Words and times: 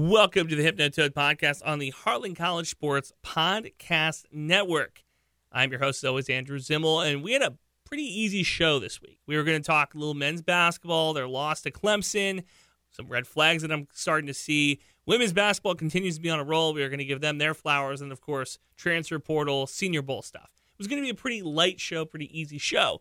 Welcome 0.00 0.46
to 0.46 0.54
the 0.54 0.62
Hypnotoad 0.62 1.10
podcast 1.10 1.60
on 1.66 1.80
the 1.80 1.90
Heartland 1.90 2.36
College 2.36 2.70
Sports 2.70 3.12
Podcast 3.26 4.26
Network. 4.30 5.02
I'm 5.50 5.72
your 5.72 5.80
host, 5.80 6.04
as 6.04 6.08
always, 6.08 6.30
Andrew 6.30 6.60
Zimmel, 6.60 7.04
and 7.04 7.20
we 7.20 7.32
had 7.32 7.42
a 7.42 7.58
pretty 7.84 8.04
easy 8.04 8.44
show 8.44 8.78
this 8.78 9.02
week. 9.02 9.18
We 9.26 9.36
were 9.36 9.42
going 9.42 9.60
to 9.60 9.66
talk 9.66 9.94
a 9.94 9.98
little 9.98 10.14
men's 10.14 10.40
basketball, 10.40 11.14
their 11.14 11.26
loss 11.26 11.62
to 11.62 11.72
Clemson, 11.72 12.44
some 12.92 13.08
red 13.08 13.26
flags 13.26 13.62
that 13.62 13.72
I'm 13.72 13.88
starting 13.92 14.28
to 14.28 14.34
see. 14.34 14.78
Women's 15.04 15.32
basketball 15.32 15.74
continues 15.74 16.14
to 16.14 16.20
be 16.20 16.30
on 16.30 16.38
a 16.38 16.44
roll. 16.44 16.72
We 16.72 16.84
are 16.84 16.88
going 16.88 17.00
to 17.00 17.04
give 17.04 17.20
them 17.20 17.38
their 17.38 17.52
flowers, 17.52 18.00
and 18.00 18.12
of 18.12 18.20
course, 18.20 18.60
transfer 18.76 19.18
portal, 19.18 19.66
Senior 19.66 20.02
Bowl 20.02 20.22
stuff. 20.22 20.62
It 20.74 20.78
was 20.78 20.86
going 20.86 21.02
to 21.02 21.06
be 21.06 21.10
a 21.10 21.14
pretty 21.14 21.42
light 21.42 21.80
show, 21.80 22.04
pretty 22.04 22.30
easy 22.38 22.58
show. 22.58 23.00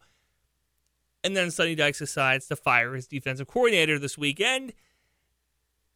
And 1.23 1.37
then 1.37 1.51
Sonny 1.51 1.75
Dykes 1.75 1.99
decides 1.99 2.47
to 2.47 2.55
fire 2.55 2.95
his 2.95 3.05
defensive 3.05 3.45
coordinator 3.45 3.99
this 3.99 4.17
weekend 4.17 4.73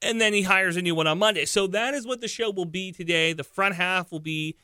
and 0.01 0.19
then 0.19 0.33
he 0.33 0.43
hires 0.43 0.75
a 0.75 0.81
new 0.81 0.95
one 0.95 1.07
on 1.07 1.19
Monday. 1.19 1.45
So 1.45 1.67
that 1.67 1.93
is 1.93 2.05
what 2.05 2.21
the 2.21 2.27
show 2.27 2.51
will 2.51 2.65
be 2.65 2.91
today. 2.91 3.33
The 3.33 3.43
front 3.43 3.75
half 3.75 4.11
will 4.11 4.19
be 4.19 4.55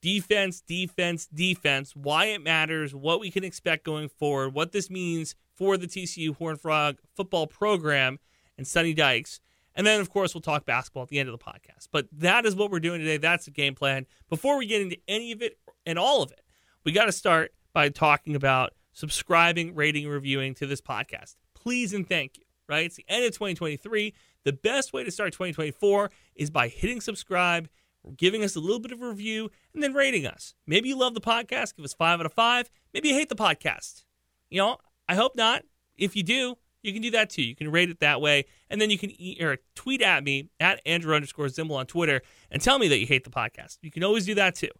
defense, 0.00 0.60
defense, 0.60 1.26
defense, 1.26 1.94
why 1.94 2.26
it 2.26 2.42
matters, 2.42 2.94
what 2.94 3.20
we 3.20 3.30
can 3.30 3.44
expect 3.44 3.84
going 3.84 4.08
forward, 4.08 4.54
what 4.54 4.72
this 4.72 4.90
means 4.90 5.34
for 5.54 5.76
the 5.76 5.86
TCU 5.86 6.34
Horned 6.36 6.60
Frog 6.60 6.98
football 7.14 7.46
program 7.46 8.18
and 8.56 8.66
Sonny 8.66 8.94
Dykes. 8.94 9.40
And 9.74 9.86
then, 9.86 10.00
of 10.00 10.10
course, 10.10 10.34
we'll 10.34 10.40
talk 10.40 10.66
basketball 10.66 11.04
at 11.04 11.08
the 11.10 11.18
end 11.20 11.28
of 11.28 11.38
the 11.38 11.44
podcast. 11.44 11.88
But 11.92 12.08
that 12.12 12.44
is 12.44 12.56
what 12.56 12.70
we're 12.70 12.80
doing 12.80 13.00
today. 13.00 13.18
That's 13.18 13.44
the 13.44 13.50
game 13.50 13.74
plan. 13.74 14.06
Before 14.28 14.58
we 14.58 14.66
get 14.66 14.82
into 14.82 14.98
any 15.06 15.32
of 15.32 15.42
it 15.42 15.58
and 15.86 15.98
all 15.98 16.22
of 16.22 16.32
it, 16.32 16.40
we 16.84 16.92
got 16.92 17.04
to 17.04 17.12
start 17.12 17.52
by 17.72 17.88
talking 17.88 18.34
about 18.34 18.72
subscribing, 18.92 19.74
rating, 19.74 20.08
reviewing 20.08 20.54
to 20.54 20.66
this 20.66 20.80
podcast. 20.80 21.36
Please 21.54 21.92
and 21.94 22.08
thank 22.08 22.38
you, 22.38 22.44
right? 22.68 22.86
It's 22.86 22.96
the 22.96 23.04
end 23.08 23.24
of 23.24 23.32
2023. 23.32 24.12
The 24.44 24.52
best 24.52 24.92
way 24.92 25.04
to 25.04 25.10
start 25.10 25.32
2024 25.32 26.10
is 26.34 26.50
by 26.50 26.68
hitting 26.68 27.00
subscribe, 27.00 27.68
giving 28.16 28.42
us 28.42 28.56
a 28.56 28.60
little 28.60 28.80
bit 28.80 28.92
of 28.92 29.02
a 29.02 29.08
review, 29.08 29.50
and 29.74 29.82
then 29.82 29.92
rating 29.92 30.26
us. 30.26 30.54
Maybe 30.66 30.88
you 30.88 30.96
love 30.96 31.14
the 31.14 31.20
podcast, 31.20 31.76
give 31.76 31.84
us 31.84 31.94
five 31.94 32.20
out 32.20 32.26
of 32.26 32.32
five. 32.32 32.70
Maybe 32.94 33.08
you 33.08 33.14
hate 33.14 33.28
the 33.28 33.36
podcast. 33.36 34.04
You 34.48 34.58
know, 34.58 34.78
I 35.08 35.14
hope 35.14 35.36
not. 35.36 35.62
If 35.96 36.16
you 36.16 36.22
do, 36.22 36.56
you 36.82 36.92
can 36.92 37.02
do 37.02 37.10
that 37.10 37.28
too. 37.28 37.42
You 37.42 37.54
can 37.54 37.70
rate 37.70 37.90
it 37.90 38.00
that 38.00 38.20
way, 38.20 38.46
and 38.70 38.80
then 38.80 38.88
you 38.88 38.96
can 38.98 39.10
e- 39.20 39.36
or 39.40 39.58
tweet 39.74 40.00
at 40.00 40.24
me 40.24 40.48
at 40.58 40.80
Andrew 40.86 41.14
underscore 41.14 41.46
Zimmel 41.46 41.76
on 41.76 41.86
Twitter 41.86 42.22
and 42.50 42.62
tell 42.62 42.78
me 42.78 42.88
that 42.88 42.98
you 42.98 43.06
hate 43.06 43.24
the 43.24 43.30
podcast. 43.30 43.78
You 43.82 43.90
can 43.90 44.02
always 44.02 44.24
do 44.24 44.34
that 44.36 44.54
too. 44.54 44.70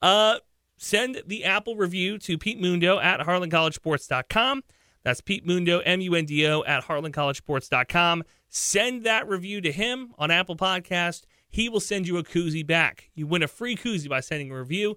Uh, 0.00 0.36
send 0.78 1.22
the 1.26 1.44
Apple 1.44 1.74
review 1.76 2.18
to 2.18 2.38
Pete 2.38 2.60
Mundo 2.60 3.00
at 3.00 3.20
HeartlandCollegeSports.com. 3.20 4.62
That's 5.02 5.20
Pete 5.20 5.46
Mundo, 5.46 5.80
M 5.80 6.00
U 6.00 6.14
N 6.14 6.24
D 6.24 6.46
O, 6.46 6.62
at 6.62 6.84
HeartlandCollegeSports.com. 6.84 8.22
Send 8.52 9.04
that 9.04 9.28
review 9.28 9.60
to 9.60 9.70
him 9.70 10.12
on 10.18 10.32
Apple 10.32 10.56
Podcast. 10.56 11.22
He 11.48 11.68
will 11.68 11.80
send 11.80 12.08
you 12.08 12.18
a 12.18 12.24
koozie 12.24 12.66
back. 12.66 13.08
You 13.14 13.28
win 13.28 13.44
a 13.44 13.48
free 13.48 13.76
koozie 13.76 14.08
by 14.08 14.18
sending 14.18 14.50
a 14.50 14.58
review. 14.58 14.96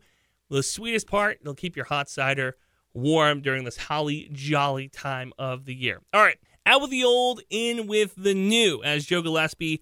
The 0.50 0.64
sweetest 0.64 1.08
part, 1.08 1.38
it'll 1.40 1.54
keep 1.54 1.76
your 1.76 1.86
hot 1.86 2.10
cider 2.10 2.58
warm 2.96 3.42
during 3.42 3.64
this 3.64 3.78
holly 3.78 4.28
jolly 4.32 4.88
time 4.88 5.34
of 5.38 5.66
the 5.66 5.74
year. 5.76 6.02
All 6.14 6.22
right, 6.22 6.38
out 6.66 6.82
with 6.82 6.90
the 6.90 7.04
old, 7.04 7.42
in 7.52 7.86
with 7.86 8.16
the 8.16 8.34
new, 8.34 8.82
as 8.84 9.06
Joe 9.06 9.22
Gillespie 9.22 9.82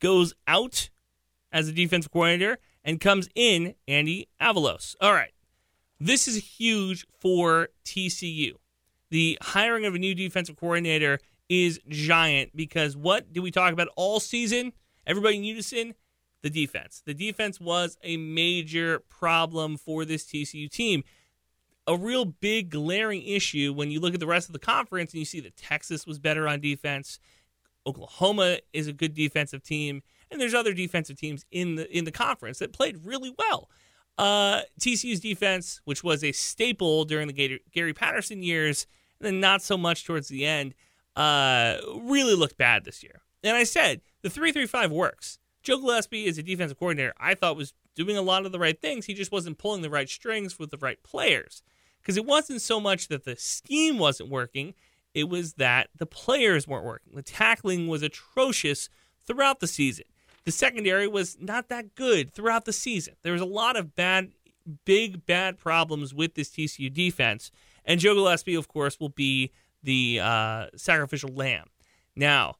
goes 0.00 0.34
out 0.46 0.90
as 1.50 1.68
a 1.68 1.72
defensive 1.72 2.12
coordinator 2.12 2.58
and 2.84 3.00
comes 3.00 3.28
in 3.34 3.74
Andy 3.86 4.28
Avalos. 4.40 4.96
All 5.00 5.14
right, 5.14 5.32
this 5.98 6.28
is 6.28 6.58
huge 6.58 7.06
for 7.18 7.68
TCU. 7.86 8.52
The 9.10 9.38
hiring 9.40 9.86
of 9.86 9.94
a 9.94 9.98
new 9.98 10.14
defensive 10.14 10.56
coordinator 10.56 11.20
is 11.48 11.80
giant 11.88 12.54
because 12.54 12.96
what 12.96 13.32
do 13.32 13.42
we 13.42 13.50
talk 13.50 13.72
about 13.72 13.88
all 13.96 14.20
season? 14.20 14.72
Everybody 15.06 15.36
in 15.36 15.44
unison? 15.44 15.94
The 16.42 16.50
defense. 16.50 17.02
The 17.04 17.14
defense 17.14 17.60
was 17.60 17.96
a 18.02 18.16
major 18.16 19.00
problem 19.08 19.76
for 19.76 20.04
this 20.04 20.24
TCU 20.24 20.70
team. 20.70 21.02
A 21.86 21.96
real 21.96 22.26
big 22.26 22.70
glaring 22.70 23.22
issue 23.22 23.72
when 23.72 23.90
you 23.90 23.98
look 23.98 24.14
at 24.14 24.20
the 24.20 24.26
rest 24.26 24.48
of 24.48 24.52
the 24.52 24.58
conference 24.58 25.12
and 25.12 25.18
you 25.18 25.24
see 25.24 25.40
that 25.40 25.56
Texas 25.56 26.06
was 26.06 26.18
better 26.18 26.46
on 26.46 26.60
defense. 26.60 27.18
Oklahoma 27.86 28.58
is 28.72 28.86
a 28.86 28.92
good 28.92 29.14
defensive 29.14 29.62
team, 29.62 30.02
and 30.30 30.40
there's 30.40 30.52
other 30.52 30.74
defensive 30.74 31.16
teams 31.16 31.46
in 31.50 31.76
the 31.76 31.96
in 31.96 32.04
the 32.04 32.12
conference 32.12 32.58
that 32.58 32.72
played 32.72 33.04
really 33.04 33.34
well. 33.38 33.70
Uh, 34.18 34.62
TCU's 34.78 35.20
defense, 35.20 35.80
which 35.84 36.04
was 36.04 36.22
a 36.22 36.32
staple 36.32 37.04
during 37.04 37.28
the 37.28 37.60
Gary 37.72 37.94
Patterson 37.94 38.42
years, 38.42 38.86
and 39.18 39.26
then 39.26 39.40
not 39.40 39.62
so 39.62 39.78
much 39.78 40.04
towards 40.04 40.28
the 40.28 40.44
end, 40.44 40.74
uh, 41.18 41.78
really 42.02 42.34
looked 42.34 42.56
bad 42.56 42.84
this 42.84 43.02
year. 43.02 43.20
And 43.42 43.56
I 43.56 43.64
said 43.64 44.00
the 44.22 44.30
three 44.30 44.52
three 44.52 44.66
five 44.66 44.90
works. 44.90 45.38
Joe 45.62 45.78
Gillespie 45.78 46.26
is 46.26 46.38
a 46.38 46.42
defensive 46.42 46.78
coordinator. 46.78 47.12
I 47.18 47.34
thought 47.34 47.56
was 47.56 47.74
doing 47.94 48.16
a 48.16 48.22
lot 48.22 48.46
of 48.46 48.52
the 48.52 48.58
right 48.58 48.80
things. 48.80 49.06
He 49.06 49.14
just 49.14 49.32
wasn't 49.32 49.58
pulling 49.58 49.82
the 49.82 49.90
right 49.90 50.08
strings 50.08 50.58
with 50.58 50.70
the 50.70 50.78
right 50.78 51.02
players. 51.02 51.62
Because 52.00 52.16
it 52.16 52.24
wasn't 52.24 52.62
so 52.62 52.78
much 52.78 53.08
that 53.08 53.24
the 53.24 53.36
scheme 53.36 53.98
wasn't 53.98 54.30
working, 54.30 54.74
it 55.12 55.28
was 55.28 55.54
that 55.54 55.88
the 55.96 56.06
players 56.06 56.68
weren't 56.68 56.84
working. 56.84 57.12
The 57.14 57.22
tackling 57.22 57.88
was 57.88 58.02
atrocious 58.02 58.88
throughout 59.26 59.58
the 59.58 59.66
season. 59.66 60.04
The 60.44 60.52
secondary 60.52 61.08
was 61.08 61.36
not 61.40 61.68
that 61.68 61.96
good 61.96 62.32
throughout 62.32 62.64
the 62.64 62.72
season. 62.72 63.14
There 63.22 63.32
was 63.32 63.42
a 63.42 63.46
lot 63.46 63.76
of 63.76 63.96
bad, 63.96 64.30
big, 64.84 65.26
bad 65.26 65.58
problems 65.58 66.14
with 66.14 66.34
this 66.34 66.50
TCU 66.50 66.90
defense. 66.90 67.50
And 67.84 68.00
Joe 68.00 68.14
Gillespie, 68.14 68.54
of 68.54 68.68
course, 68.68 69.00
will 69.00 69.08
be 69.08 69.50
the 69.82 70.20
uh, 70.22 70.66
sacrificial 70.76 71.30
lamb. 71.30 71.66
Now, 72.16 72.56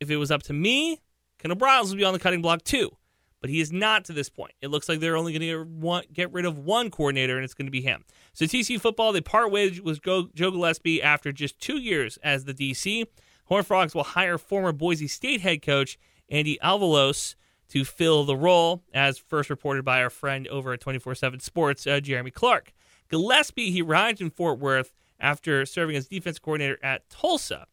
if 0.00 0.10
it 0.10 0.16
was 0.16 0.30
up 0.30 0.42
to 0.44 0.52
me, 0.52 1.00
Kendal 1.38 1.58
Briles 1.58 1.88
would 1.88 1.98
be 1.98 2.04
on 2.04 2.12
the 2.12 2.18
cutting 2.18 2.42
block 2.42 2.62
too, 2.62 2.96
but 3.40 3.50
he 3.50 3.60
is 3.60 3.72
not 3.72 4.04
to 4.06 4.12
this 4.12 4.28
point. 4.28 4.52
It 4.60 4.68
looks 4.68 4.88
like 4.88 5.00
they're 5.00 5.16
only 5.16 5.36
going 5.36 5.68
to 5.68 6.02
get 6.12 6.32
rid 6.32 6.44
of 6.44 6.58
one 6.58 6.90
coordinator, 6.90 7.36
and 7.36 7.44
it's 7.44 7.54
going 7.54 7.66
to 7.66 7.72
be 7.72 7.82
him. 7.82 8.04
So 8.32 8.46
TCU 8.46 8.80
football, 8.80 9.12
they 9.12 9.20
part 9.20 9.50
ways 9.50 9.80
with 9.80 10.02
Joe 10.02 10.28
Gillespie 10.34 11.02
after 11.02 11.32
just 11.32 11.60
two 11.60 11.78
years 11.78 12.18
as 12.22 12.44
the 12.44 12.54
DC. 12.54 13.06
Horned 13.46 13.66
Frogs 13.66 13.94
will 13.94 14.04
hire 14.04 14.38
former 14.38 14.72
Boise 14.72 15.06
State 15.08 15.42
head 15.42 15.62
coach 15.62 15.98
Andy 16.28 16.58
Avalos 16.62 17.34
to 17.68 17.84
fill 17.84 18.24
the 18.24 18.36
role, 18.36 18.82
as 18.92 19.18
first 19.18 19.50
reported 19.50 19.84
by 19.84 20.02
our 20.02 20.10
friend 20.10 20.48
over 20.48 20.72
at 20.72 20.80
24 20.80 21.14
7 21.14 21.40
Sports, 21.40 21.86
uh, 21.86 22.00
Jeremy 22.00 22.30
Clark. 22.30 22.72
Gillespie, 23.08 23.70
he 23.70 23.82
arrived 23.82 24.20
in 24.20 24.30
Fort 24.30 24.58
Worth 24.58 24.92
after 25.20 25.64
serving 25.66 25.96
as 25.96 26.06
defense 26.06 26.38
coordinator 26.38 26.78
at 26.82 27.08
Tulsa. 27.10 27.66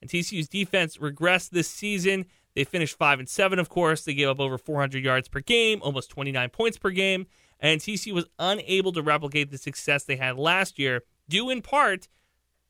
And 0.00 0.10
TCU's 0.10 0.48
defense 0.48 0.98
regressed 0.98 1.50
this 1.50 1.68
season. 1.68 2.26
They 2.54 2.64
finished 2.64 2.96
5 2.96 3.20
and 3.20 3.28
7, 3.28 3.58
of 3.58 3.68
course. 3.68 4.04
They 4.04 4.14
gave 4.14 4.28
up 4.28 4.40
over 4.40 4.58
400 4.58 5.02
yards 5.02 5.28
per 5.28 5.40
game, 5.40 5.80
almost 5.82 6.10
29 6.10 6.50
points 6.50 6.78
per 6.78 6.90
game. 6.90 7.26
And 7.58 7.80
TCU 7.80 8.12
was 8.12 8.26
unable 8.38 8.92
to 8.92 9.02
replicate 9.02 9.50
the 9.50 9.58
success 9.58 10.04
they 10.04 10.16
had 10.16 10.36
last 10.36 10.78
year, 10.78 11.02
due 11.28 11.50
in 11.50 11.62
part 11.62 12.08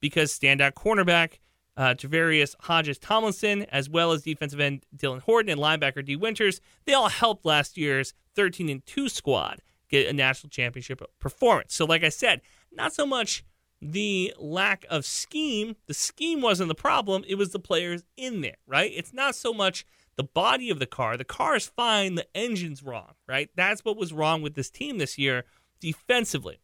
because 0.01 0.39
standout 0.39 0.73
cornerback 0.73 1.39
uh, 1.77 1.95
Javarius 1.95 2.55
Hodges 2.61 2.99
Tomlinson, 2.99 3.63
as 3.65 3.89
well 3.89 4.13
as 4.13 4.23
defensive 4.23 4.61
end 4.61 4.85
Dylan 4.97 5.21
Horton 5.21 5.51
and 5.51 5.61
linebacker 5.61 6.05
Dee 6.05 6.17
Winters, 6.17 6.61
they 6.85 6.95
all 6.95 7.09
helped 7.09 7.45
last 7.45 7.77
year's 7.77 8.15
13 8.37 8.69
and 8.69 8.87
2 8.87 9.09
squad 9.09 9.61
get 9.89 10.07
a 10.07 10.13
national 10.13 10.51
championship 10.51 11.03
performance. 11.19 11.75
So, 11.75 11.85
like 11.85 12.05
I 12.05 12.09
said, 12.09 12.41
not 12.73 12.93
so 12.93 13.07
much 13.07 13.45
the 13.87 14.33
lack 14.39 14.87
of 14.89 15.05
scheme. 15.05 15.77
The 15.87 15.95
scheme 15.95 16.41
wasn't 16.41 16.69
the 16.69 16.75
problem, 16.75 17.23
it 17.29 17.35
was 17.35 17.51
the 17.53 17.59
players 17.59 18.03
in 18.17 18.41
there, 18.41 18.57
right? 18.67 18.91
It's 18.95 19.13
not 19.13 19.35
so 19.35 19.53
much 19.53 19.85
the 20.17 20.25
body 20.25 20.71
of 20.71 20.79
the 20.79 20.87
car. 20.87 21.17
The 21.19 21.25
car 21.25 21.55
is 21.55 21.67
fine, 21.67 22.15
the 22.15 22.27
engine's 22.35 22.83
wrong, 22.83 23.13
right? 23.29 23.51
That's 23.55 23.85
what 23.85 23.99
was 23.99 24.13
wrong 24.13 24.41
with 24.41 24.55
this 24.55 24.71
team 24.71 24.97
this 24.97 25.19
year 25.19 25.45
defensively. 25.81 26.61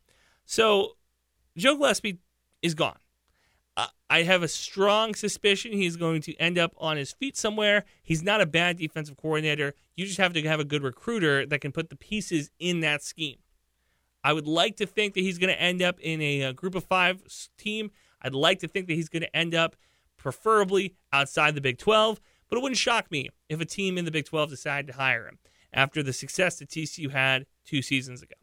So 0.47 0.93
Joe 1.57 1.77
Gillespie 1.77 2.21
is 2.63 2.75
gone. 2.75 2.99
I 4.11 4.25
have 4.25 4.43
a 4.43 4.49
strong 4.49 5.15
suspicion 5.15 5.73
he's 5.73 5.97
going 5.97 6.21
to 6.23 6.35
end 6.37 6.59
up 6.59 6.75
on 6.77 6.97
his 6.97 7.13
feet 7.13 7.37
somewhere. 7.37 7.85
He's 8.03 8.23
not 8.23 8.41
a 8.41 8.47
bad 8.47 8.77
defensive 8.77 9.17
coordinator. 9.17 9.75
You 9.95 10.05
just 10.05 10.19
have 10.19 10.33
to 10.33 10.43
have 10.43 10.59
a 10.59 10.65
good 10.65 10.83
recruiter 10.83 11.47
that 11.47 11.61
can 11.61 11.71
put 11.71 11.91
the 11.91 11.97
pieces 11.97 12.51
in 12.59 12.81
that 12.81 13.03
scheme. 13.03 13.39
I 14.23 14.33
would 14.33 14.47
like 14.47 14.77
to 14.77 14.87
think 14.87 15.15
that 15.15 15.21
he's 15.21 15.39
going 15.39 15.53
to 15.53 15.61
end 15.61 15.83
up 15.83 15.99
in 16.01 16.21
a, 16.21 16.43
a 16.43 16.53
group 16.53 16.75
of 16.75 16.85
five 16.85 17.23
team. 17.57 17.91
I'd 18.23 18.35
like 18.35 18.59
to 18.61 18.69
think 18.69 18.87
that 18.87 18.95
he's 18.95 19.09
going 19.09 19.23
to 19.23 19.37
end 19.37 19.55
up 19.55 19.77
preferably 20.17 20.95
outside 21.13 21.55
the 21.55 21.61
Big 21.61 21.79
12, 21.79 22.21
but 22.49 22.57
it 22.57 22.63
wouldn't 22.63 22.79
shock 22.79 23.11
me 23.11 23.31
if 23.49 23.61
a 23.61 23.65
team 23.65 23.97
in 23.97 24.05
the 24.05 24.11
Big 24.11 24.27
12 24.27 24.51
decided 24.51 24.87
to 24.89 24.99
hire 24.99 25.27
him 25.27 25.39
after 25.73 26.03
the 26.03 26.13
success 26.13 26.59
that 26.59 26.69
TCU 26.69 27.11
had 27.11 27.47
two 27.65 27.81
seasons 27.81 28.23
ago. 28.23 28.35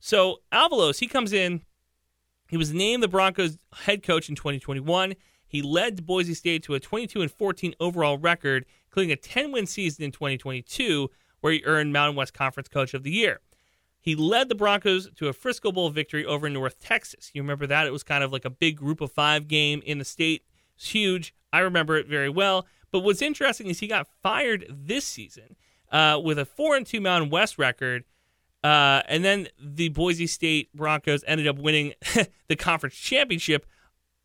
So 0.00 0.38
Avalos, 0.52 1.00
he 1.00 1.06
comes 1.06 1.32
in. 1.32 1.62
He 2.48 2.56
was 2.56 2.72
named 2.72 3.02
the 3.02 3.08
Broncos 3.08 3.58
head 3.72 4.02
coach 4.02 4.28
in 4.28 4.34
2021. 4.34 5.14
He 5.46 5.62
led 5.62 6.04
Boise 6.04 6.34
State 6.34 6.62
to 6.64 6.74
a 6.74 6.80
22 6.80 7.22
and 7.22 7.30
14 7.30 7.74
overall 7.80 8.18
record, 8.18 8.66
including 8.86 9.12
a 9.12 9.16
10 9.16 9.52
win 9.52 9.66
season 9.66 10.04
in 10.04 10.12
2022, 10.12 11.10
where 11.40 11.52
he 11.52 11.62
earned 11.64 11.92
Mountain 11.92 12.16
West 12.16 12.34
Conference 12.34 12.68
Coach 12.68 12.94
of 12.94 13.02
the 13.02 13.10
Year. 13.10 13.40
He 14.04 14.14
led 14.14 14.50
the 14.50 14.54
Broncos 14.54 15.08
to 15.16 15.28
a 15.28 15.32
Frisco 15.32 15.72
Bowl 15.72 15.88
victory 15.88 16.26
over 16.26 16.50
North 16.50 16.78
Texas. 16.78 17.30
You 17.32 17.40
remember 17.40 17.66
that? 17.66 17.86
It 17.86 17.90
was 17.90 18.02
kind 18.02 18.22
of 18.22 18.34
like 18.34 18.44
a 18.44 18.50
big 18.50 18.76
group 18.76 19.00
of 19.00 19.10
five 19.10 19.48
game 19.48 19.80
in 19.86 19.96
the 19.96 20.04
state. 20.04 20.44
It's 20.76 20.90
huge. 20.90 21.34
I 21.54 21.60
remember 21.60 21.96
it 21.96 22.06
very 22.06 22.28
well. 22.28 22.66
But 22.92 23.00
what's 23.00 23.22
interesting 23.22 23.68
is 23.68 23.80
he 23.80 23.86
got 23.86 24.06
fired 24.22 24.66
this 24.68 25.06
season 25.06 25.56
uh, 25.90 26.20
with 26.22 26.38
a 26.38 26.44
four 26.44 26.76
and 26.76 26.86
two 26.86 27.00
Mountain 27.00 27.30
West 27.30 27.58
record. 27.58 28.04
Uh, 28.62 29.00
and 29.08 29.24
then 29.24 29.48
the 29.58 29.88
Boise 29.88 30.26
State 30.26 30.70
Broncos 30.74 31.24
ended 31.26 31.46
up 31.46 31.56
winning 31.56 31.94
the 32.48 32.56
conference 32.56 32.96
championship 32.96 33.64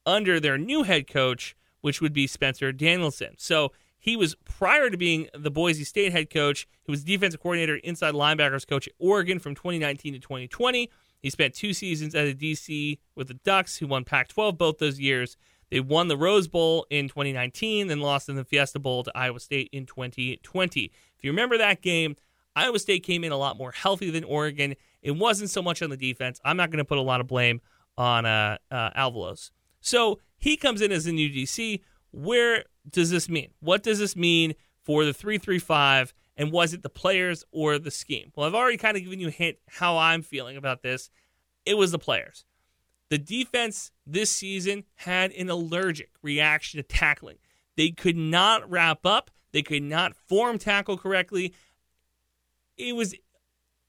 under 0.05 0.41
their 0.41 0.57
new 0.57 0.83
head 0.83 1.07
coach, 1.07 1.55
which 1.79 2.01
would 2.01 2.11
be 2.11 2.27
Spencer 2.27 2.73
Danielson. 2.73 3.35
So 3.37 3.71
he 3.99 4.15
was 4.15 4.35
prior 4.45 4.89
to 4.89 4.97
being 4.97 5.27
the 5.33 5.51
Boise 5.51 5.83
State 5.83 6.13
head 6.13 6.29
coach. 6.29 6.67
He 6.83 6.91
was 6.91 7.03
defensive 7.03 7.41
coordinator, 7.41 7.75
inside 7.75 8.13
linebackers 8.13 8.65
coach 8.65 8.87
at 8.87 8.93
Oregon 8.97 9.39
from 9.39 9.55
2019 9.55 10.13
to 10.13 10.19
2020. 10.19 10.89
He 11.21 11.29
spent 11.29 11.53
two 11.53 11.73
seasons 11.73 12.15
as 12.15 12.29
a 12.29 12.33
DC 12.33 12.97
with 13.15 13.27
the 13.27 13.33
Ducks, 13.33 13.77
who 13.77 13.87
won 13.87 14.05
Pac-12 14.05 14.57
both 14.57 14.77
those 14.77 14.99
years. 14.99 15.35
They 15.69 15.81
won 15.81 16.07
the 16.07 16.17
Rose 16.17 16.47
Bowl 16.47 16.87
in 16.89 17.09
2019, 17.09 17.87
then 17.87 17.99
lost 17.99 18.29
in 18.29 18.35
the 18.35 18.45
Fiesta 18.45 18.79
Bowl 18.79 19.03
to 19.03 19.11
Iowa 19.13 19.39
State 19.39 19.69
in 19.73 19.85
2020. 19.85 20.85
If 20.85 21.23
you 21.23 21.31
remember 21.31 21.57
that 21.57 21.81
game, 21.81 22.15
Iowa 22.55 22.79
State 22.79 23.03
came 23.03 23.23
in 23.23 23.33
a 23.33 23.37
lot 23.37 23.57
more 23.57 23.71
healthy 23.71 24.09
than 24.09 24.23
Oregon. 24.23 24.75
It 25.01 25.11
wasn't 25.11 25.49
so 25.49 25.61
much 25.61 25.81
on 25.81 25.89
the 25.89 25.97
defense. 25.97 26.39
I'm 26.43 26.57
not 26.57 26.71
going 26.71 26.79
to 26.79 26.85
put 26.85 26.97
a 26.97 27.01
lot 27.01 27.21
of 27.21 27.27
blame 27.27 27.61
on 27.97 28.25
uh, 28.25 28.57
uh, 28.71 28.89
Avalos. 28.91 29.51
So 29.81 30.19
he 30.37 30.57
comes 30.57 30.81
in 30.81 30.91
as 30.91 31.05
a 31.05 31.11
new 31.11 31.29
DC. 31.29 31.81
Where 32.11 32.63
does 32.91 33.09
this 33.09 33.29
mean? 33.29 33.51
What 33.59 33.83
does 33.83 33.99
this 33.99 34.15
mean 34.15 34.55
for 34.83 35.05
the 35.05 35.13
335? 35.13 36.13
And 36.37 36.51
was 36.51 36.73
it 36.73 36.83
the 36.83 36.89
players 36.89 37.43
or 37.51 37.77
the 37.77 37.91
scheme? 37.91 38.31
Well, 38.35 38.47
I've 38.47 38.55
already 38.55 38.77
kind 38.77 38.95
of 38.95 39.03
given 39.03 39.19
you 39.19 39.27
a 39.27 39.31
hint 39.31 39.57
how 39.67 39.97
I'm 39.97 40.21
feeling 40.21 40.57
about 40.57 40.83
this. 40.83 41.09
It 41.65 41.75
was 41.75 41.91
the 41.91 41.99
players. 41.99 42.45
The 43.09 43.17
defense 43.17 43.91
this 44.05 44.31
season 44.31 44.83
had 44.95 45.31
an 45.31 45.49
allergic 45.49 46.11
reaction 46.21 46.77
to 46.77 46.83
tackling. 46.83 47.37
They 47.75 47.89
could 47.89 48.17
not 48.17 48.69
wrap 48.69 49.05
up, 49.05 49.31
they 49.51 49.63
could 49.63 49.83
not 49.83 50.15
form 50.15 50.59
tackle 50.59 50.97
correctly. 50.97 51.53
It 52.77 52.95
was 52.95 53.15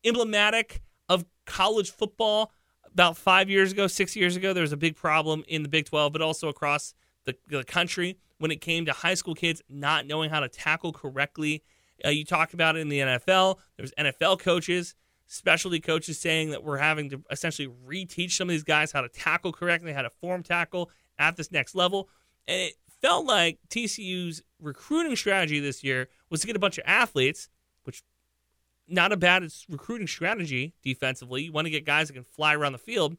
emblematic 0.04 0.80
of 1.08 1.24
college 1.44 1.90
football 1.90 2.52
about 2.92 3.16
five 3.16 3.50
years 3.50 3.72
ago, 3.72 3.86
six 3.86 4.16
years 4.16 4.36
ago. 4.36 4.52
There 4.52 4.62
was 4.62 4.72
a 4.72 4.76
big 4.76 4.96
problem 4.96 5.44
in 5.46 5.62
the 5.62 5.68
Big 5.68 5.86
12, 5.86 6.12
but 6.12 6.22
also 6.22 6.48
across 6.48 6.94
the, 7.24 7.36
the 7.48 7.62
country 7.62 8.16
when 8.40 8.50
it 8.50 8.62
came 8.62 8.86
to 8.86 8.92
high 8.92 9.12
school 9.12 9.34
kids 9.34 9.60
not 9.68 10.06
knowing 10.06 10.30
how 10.30 10.40
to 10.40 10.48
tackle 10.48 10.94
correctly. 10.94 11.62
Uh, 12.02 12.08
you 12.08 12.24
talked 12.24 12.54
about 12.54 12.74
it 12.74 12.80
in 12.80 12.88
the 12.88 13.00
NFL. 13.00 13.58
There's 13.76 13.92
NFL 13.98 14.40
coaches, 14.40 14.94
specialty 15.26 15.78
coaches 15.78 16.18
saying 16.18 16.48
that 16.50 16.64
we're 16.64 16.78
having 16.78 17.10
to 17.10 17.22
essentially 17.30 17.68
reteach 17.86 18.32
some 18.32 18.48
of 18.48 18.52
these 18.52 18.64
guys 18.64 18.92
how 18.92 19.02
to 19.02 19.10
tackle 19.10 19.52
correctly, 19.52 19.92
how 19.92 20.00
to 20.00 20.08
form 20.08 20.42
tackle 20.42 20.90
at 21.18 21.36
this 21.36 21.52
next 21.52 21.74
level. 21.74 22.08
And 22.48 22.62
it 22.62 22.76
felt 23.02 23.26
like 23.26 23.58
TCU's 23.68 24.42
recruiting 24.58 25.16
strategy 25.16 25.60
this 25.60 25.84
year 25.84 26.08
was 26.30 26.40
to 26.40 26.46
get 26.46 26.56
a 26.56 26.60
bunch 26.60 26.78
of 26.78 26.84
athletes, 26.86 27.50
which 27.84 28.02
not 28.88 29.12
a 29.12 29.18
bad 29.18 29.46
recruiting 29.68 30.06
strategy 30.06 30.72
defensively. 30.82 31.42
You 31.42 31.52
want 31.52 31.66
to 31.66 31.70
get 31.70 31.84
guys 31.84 32.08
that 32.08 32.14
can 32.14 32.24
fly 32.24 32.54
around 32.54 32.72
the 32.72 32.78
field, 32.78 33.18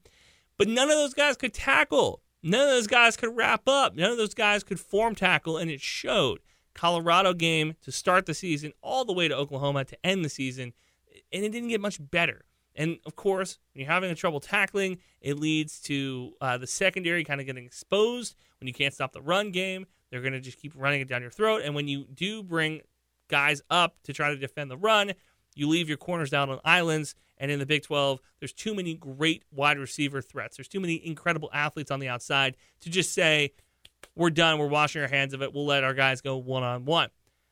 but 0.57 0.67
none 0.67 0.89
of 0.89 0.97
those 0.97 1.13
guys 1.13 1.37
could 1.37 1.53
tackle. 1.53 2.23
None 2.43 2.61
of 2.61 2.69
those 2.69 2.87
guys 2.87 3.17
could 3.17 3.35
wrap 3.35 3.67
up. 3.67 3.95
None 3.95 4.11
of 4.11 4.17
those 4.17 4.33
guys 4.33 4.63
could 4.63 4.79
form 4.79 5.15
tackle, 5.15 5.57
and 5.57 5.69
it 5.69 5.81
showed. 5.81 6.39
Colorado 6.73 7.33
game 7.33 7.75
to 7.81 7.91
start 7.91 8.25
the 8.25 8.33
season, 8.33 8.71
all 8.81 9.05
the 9.05 9.13
way 9.13 9.27
to 9.27 9.35
Oklahoma 9.35 9.85
to 9.85 10.05
end 10.05 10.23
the 10.23 10.29
season, 10.29 10.73
and 11.31 11.43
it 11.43 11.51
didn't 11.51 11.69
get 11.69 11.81
much 11.81 11.99
better. 12.09 12.45
And 12.75 12.97
of 13.05 13.15
course, 13.15 13.59
when 13.73 13.83
you're 13.83 13.91
having 13.91 14.11
a 14.11 14.15
trouble 14.15 14.39
tackling, 14.39 14.99
it 15.19 15.37
leads 15.37 15.81
to 15.81 16.33
uh, 16.39 16.57
the 16.57 16.67
secondary 16.67 17.23
kind 17.23 17.41
of 17.41 17.45
getting 17.45 17.65
exposed. 17.65 18.35
When 18.59 18.67
you 18.67 18.73
can't 18.73 18.93
stop 18.93 19.11
the 19.11 19.21
run 19.21 19.51
game, 19.51 19.85
they're 20.09 20.21
going 20.21 20.33
to 20.33 20.39
just 20.39 20.57
keep 20.57 20.73
running 20.75 21.01
it 21.01 21.09
down 21.09 21.21
your 21.21 21.31
throat. 21.31 21.61
And 21.65 21.75
when 21.75 21.87
you 21.87 22.05
do 22.05 22.43
bring 22.43 22.81
guys 23.27 23.61
up 23.69 23.95
to 24.03 24.13
try 24.13 24.29
to 24.29 24.37
defend 24.37 24.71
the 24.71 24.77
run, 24.77 25.13
you 25.55 25.67
leave 25.67 25.87
your 25.87 25.97
corners 25.97 26.29
down 26.29 26.49
on 26.49 26.59
islands. 26.63 27.15
And 27.37 27.49
in 27.49 27.59
the 27.59 27.65
Big 27.65 27.83
12, 27.83 28.19
there's 28.39 28.53
too 28.53 28.75
many 28.75 28.93
great 28.93 29.43
wide 29.51 29.79
receiver 29.79 30.21
threats. 30.21 30.57
There's 30.57 30.67
too 30.67 30.79
many 30.79 31.05
incredible 31.05 31.49
athletes 31.53 31.89
on 31.89 31.99
the 31.99 32.07
outside 32.07 32.55
to 32.81 32.89
just 32.89 33.13
say, 33.13 33.53
we're 34.15 34.29
done. 34.29 34.59
We're 34.59 34.67
washing 34.67 35.01
our 35.01 35.07
hands 35.07 35.33
of 35.33 35.41
it. 35.41 35.53
We'll 35.53 35.65
let 35.65 35.83
our 35.83 35.93
guys 35.93 36.21
go 36.21 36.37
one 36.37 36.63
on 36.63 36.85
one. 36.85 37.09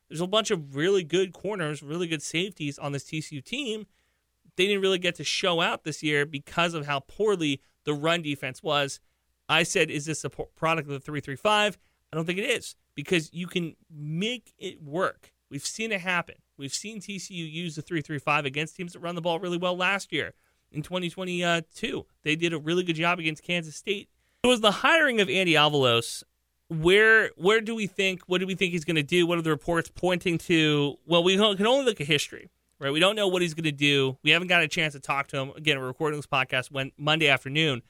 There's 0.09 0.21
a 0.21 0.27
bunch 0.27 0.51
of 0.51 0.75
really 0.75 1.03
good 1.03 1.33
corners, 1.33 1.83
really 1.83 2.07
good 2.07 2.21
safeties 2.21 2.79
on 2.79 2.91
this 2.91 3.03
TCU 3.03 3.43
team. 3.43 3.85
They 4.55 4.65
didn't 4.65 4.81
really 4.81 4.99
get 4.99 5.15
to 5.15 5.23
show 5.23 5.61
out 5.61 5.83
this 5.83 6.03
year 6.03 6.25
because 6.25 6.73
of 6.73 6.85
how 6.85 6.99
poorly 7.01 7.61
the 7.85 7.93
run 7.93 8.21
defense 8.21 8.61
was. 8.61 8.99
I 9.47 9.63
said, 9.63 9.89
is 9.89 10.05
this 10.05 10.23
a 10.23 10.29
product 10.29 10.87
of 10.87 10.93
the 10.93 10.99
335? 10.99 11.77
I 12.11 12.15
don't 12.15 12.25
think 12.25 12.39
it 12.39 12.49
is 12.49 12.75
because 12.95 13.31
you 13.33 13.47
can 13.47 13.75
make 13.89 14.53
it 14.57 14.81
work. 14.83 15.31
We've 15.49 15.65
seen 15.65 15.91
it 15.91 16.01
happen. 16.01 16.35
We've 16.59 16.73
seen 16.73 16.99
TCU 16.99 17.51
use 17.51 17.75
the 17.77 17.81
335 17.81 18.45
against 18.45 18.75
teams 18.75 18.91
that 18.93 18.99
run 18.99 19.15
the 19.15 19.21
ball 19.21 19.39
really 19.39 19.57
well 19.57 19.77
last 19.77 20.11
year. 20.11 20.33
In 20.71 20.83
2022, 20.83 22.05
they 22.23 22.35
did 22.35 22.53
a 22.53 22.59
really 22.59 22.83
good 22.83 22.97
job 22.97 23.17
against 23.17 23.41
Kansas 23.43 23.75
State. 23.75 24.09
It 24.43 24.47
was 24.47 24.61
the 24.61 24.71
hiring 24.71 25.21
of 25.21 25.29
Andy 25.29 25.53
Avalos. 25.53 26.23
Where 26.67 27.31
where 27.35 27.61
do 27.61 27.73
we 27.73 27.87
think? 27.87 28.21
What 28.27 28.39
do 28.39 28.45
we 28.45 28.53
think 28.53 28.73
he's 28.73 28.85
going 28.85 28.97
to 28.97 29.03
do? 29.03 29.25
What 29.25 29.39
are 29.39 29.41
the 29.41 29.49
reports 29.49 29.89
pointing 29.89 30.37
to? 30.39 30.97
Well, 31.07 31.23
we 31.23 31.35
can 31.35 31.65
only 31.65 31.85
look 31.85 31.99
at 31.99 32.05
history, 32.05 32.51
right? 32.77 32.91
We 32.91 32.99
don't 32.99 33.15
know 33.15 33.27
what 33.27 33.41
he's 33.41 33.55
going 33.55 33.63
to 33.63 33.71
do. 33.71 34.17
We 34.21 34.29
haven't 34.29 34.49
got 34.49 34.61
a 34.61 34.67
chance 34.67 34.93
to 34.93 34.99
talk 34.99 35.27
to 35.29 35.37
him. 35.37 35.51
Again, 35.55 35.79
we're 35.79 35.87
recording 35.87 36.19
this 36.19 36.27
podcast 36.27 36.71
when 36.71 36.91
Monday 36.97 37.27
afternoon. 37.27 37.81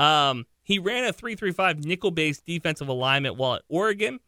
Um, 0.00 0.46
he 0.64 0.80
ran 0.80 1.04
a 1.04 1.12
three-three-five 1.12 1.84
nickel-based 1.84 2.44
defensive 2.44 2.88
alignment 2.88 3.36
while 3.36 3.54
at 3.54 3.62
Oregon 3.68 4.18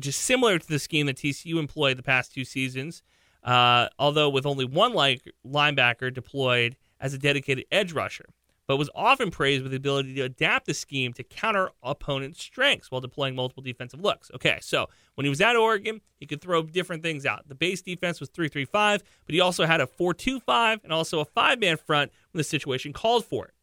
which 0.00 0.06
is 0.06 0.16
similar 0.16 0.58
to 0.58 0.66
the 0.66 0.78
scheme 0.78 1.04
that 1.04 1.18
TCU 1.18 1.58
employed 1.58 1.98
the 1.98 2.02
past 2.02 2.32
two 2.32 2.42
seasons, 2.42 3.02
uh, 3.44 3.86
although 3.98 4.30
with 4.30 4.46
only 4.46 4.64
one 4.64 4.94
like 4.94 5.30
linebacker 5.46 6.10
deployed 6.10 6.74
as 6.98 7.12
a 7.12 7.18
dedicated 7.18 7.66
edge 7.70 7.92
rusher, 7.92 8.24
but 8.66 8.78
was 8.78 8.88
often 8.94 9.30
praised 9.30 9.62
with 9.62 9.72
the 9.72 9.76
ability 9.76 10.14
to 10.14 10.22
adapt 10.22 10.64
the 10.64 10.72
scheme 10.72 11.12
to 11.12 11.22
counter 11.22 11.68
opponents' 11.82 12.40
strengths 12.40 12.90
while 12.90 13.02
deploying 13.02 13.36
multiple 13.36 13.62
defensive 13.62 14.00
looks. 14.00 14.30
Okay, 14.34 14.56
so 14.62 14.88
when 15.16 15.26
he 15.26 15.28
was 15.28 15.42
at 15.42 15.54
Oregon, 15.54 16.00
he 16.16 16.24
could 16.24 16.40
throw 16.40 16.62
different 16.62 17.02
things 17.02 17.26
out. 17.26 17.46
The 17.46 17.54
base 17.54 17.82
defense 17.82 18.20
was 18.20 18.30
3 18.30 18.48
3 18.48 18.64
5, 18.64 19.02
but 19.26 19.34
he 19.34 19.40
also 19.42 19.66
had 19.66 19.82
a 19.82 19.86
4 19.86 20.14
2 20.14 20.40
5 20.40 20.80
and 20.82 20.94
also 20.94 21.20
a 21.20 21.26
five 21.26 21.60
man 21.60 21.76
front 21.76 22.10
when 22.32 22.38
the 22.38 22.44
situation 22.44 22.94
called 22.94 23.26
for 23.26 23.44
it. 23.44 23.54